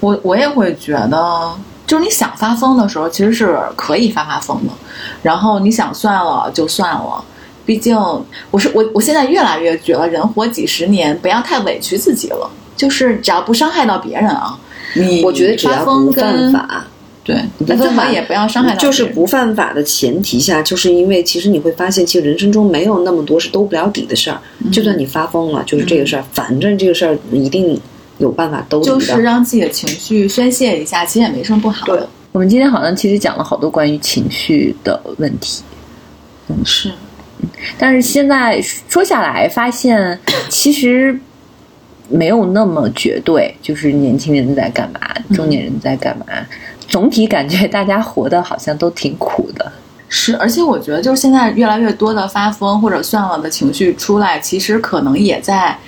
[0.00, 1.54] 我我也会觉得，
[1.86, 4.72] 就是你想发疯的时候，其实是可以发发疯的，
[5.22, 7.24] 然后你想算了就算了。
[7.70, 7.96] 毕竟，
[8.50, 12.50] 我是我，我现在越来越觉得，人活几十年，不要太委屈自己了。
[12.76, 14.58] 就是只要不伤害到别人啊，
[14.96, 16.84] 你我觉得只要不犯法，
[17.22, 18.76] 对，最好也不要伤害到。
[18.80, 24.40] 就是不犯法的前提下，就是因为其实你会发现，其实人生中没有那么多是兜不了底的事儿。
[24.72, 27.80] 就算你发疯了，就是这个事儿，反正这个事儿一定
[28.18, 28.82] 有办法兜。
[28.82, 32.08] 就是让自己的情绪宣泄一下，其实也没什么不好的。
[32.32, 35.62] 我们今天好像其实讲了好多关于情绪的问题，
[36.48, 36.90] 嗯，是。
[37.78, 40.18] 但是现在说下来，发现
[40.48, 41.18] 其实
[42.08, 43.54] 没有那么绝对。
[43.62, 45.00] 就是年轻人在干嘛，
[45.34, 46.26] 中年人在干嘛，
[46.88, 49.72] 总体感觉大家活的好像都挺苦的。
[50.08, 55.78] 是，而且我觉得，就是现在越来越多的发疯或者算了的情绪出来，其实可能也在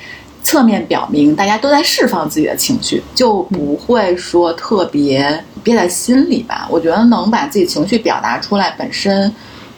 [0.44, 6.68] 侧面表明，大家都在释放自己的情绪，就不会说特别憋在心里吧。
[6.70, 9.32] 我觉得能把自己情绪表达出来，本身。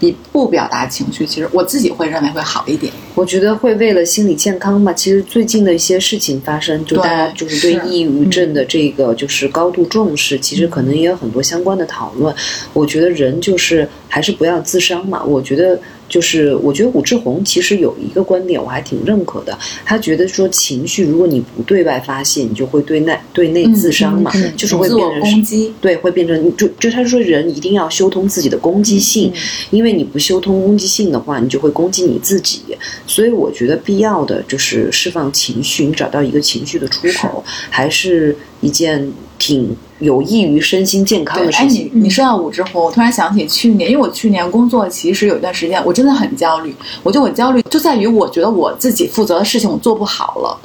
[0.04, 2.92] 比不表达情绪，其实我自己会认为会好一点。
[3.14, 4.92] 我觉得会为了心理健康嘛。
[4.92, 10.38] 其实最近的一些事情发生，就大家就是对抑郁症的这个就是高度重视。
[10.38, 12.34] 其实可能也有很多相关的讨论。
[12.72, 15.22] 我觉得人就是还是不要自伤嘛。
[15.24, 15.78] 我觉得。
[16.14, 25.74] 就是我觉得武志红其实有一个观点我还挺认可的，他觉得说情绪如果你不对外发泄，你就会对内对内自伤嘛，嗯就是会变成攻击。
[25.80, 29.32] 对，会变成就就他说人一定要修通自己的攻击性，
[29.72, 32.60] 因为你不修通攻击性的话，你就会攻击你自己。
[33.08, 39.12] 所以我觉得必要的就是释放情绪，你找到一个情绪的出口，还是一件
[39.44, 42.04] 挺有益于身心健康的事情你。
[42.04, 46.74] 你说到五之后，我突然想起去年，因为我去年工作其实有一段时间，我真的很焦虑。
[47.02, 50.58] 我觉得我焦虑就在于我觉得我自己负责的事情我做不好了。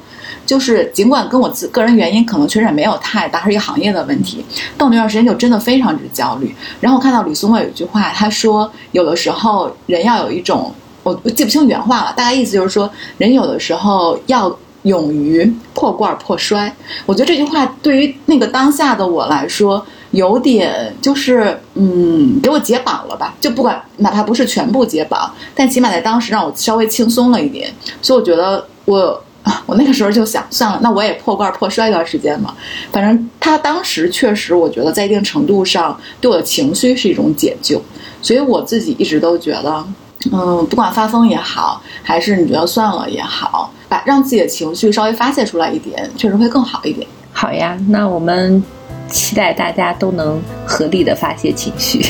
[0.46, 4.44] 就是尽管跟我自个人原因可能确实也没有太大，是一个行业的问题，
[4.78, 6.56] 但我那段时间就真的非常之焦虑。
[6.80, 10.74] 然后我看到李松蔚有一句话，他说有的时候人要有一种，
[11.04, 16.76] 我我记不清原话了，大概意思就是说，人有的时候要勇于破罐破摔。
[17.06, 23.36] 我觉得这句话对于那个当下的我来说，有点就是嗯，给我解绑了吧？
[23.40, 27.74] 就不管哪怕不是全部解绑，但起码在当时让我稍微轻松了一点。
[28.02, 29.24] 所以我觉得我。
[29.66, 32.54] 我那个时候就想，算了，那我也破罐破摔一段时间嘛。
[32.92, 37.82] 反正他当时确实，我觉得在一定程度上对我的情绪是一种解救，
[38.22, 39.84] 所以我自己一直都觉得，
[40.32, 47.08] 嗯，不管发疯也好，还是你觉得算了也好，把让自己的情绪稍微发泄出来一点，确实会更好一点。
[47.32, 48.62] 好呀，那我们
[49.08, 52.06] 期待大家都能合理的发泄情绪，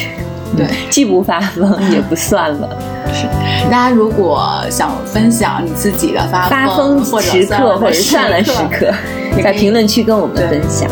[0.58, 2.78] 对，既不发疯也不算了。
[3.14, 3.26] 是
[3.66, 8.92] 大家如果想分享你自己的发发疯时刻或者算了时刻，
[9.36, 10.90] 刻，在评论区跟我们分享。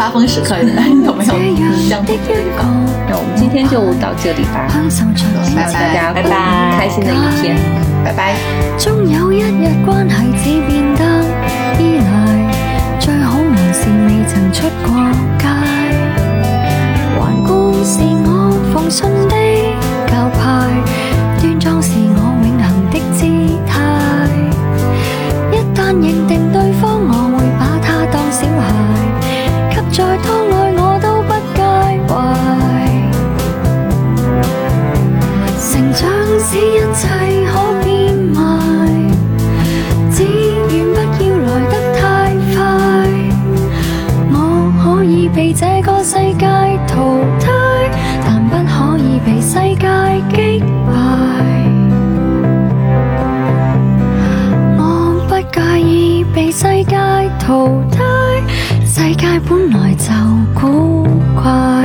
[0.00, 0.64] 发疯时刻有
[1.12, 1.30] 没有
[1.78, 2.64] 相同的地方。
[3.06, 6.30] 那我们今天就到这里吧，希望大家拜拜
[6.78, 7.54] 开心的一天。
[8.02, 8.34] 拜拜。
[8.78, 11.04] 终有一日關係只變得
[11.78, 12.08] 依賴，
[12.98, 14.88] 最好還是未曾出過
[15.36, 15.44] 街。
[17.20, 19.36] 頑固是我奉信的
[20.08, 20.79] 教派，
[58.84, 60.12] 世界本来就
[60.54, 61.79] 古怪。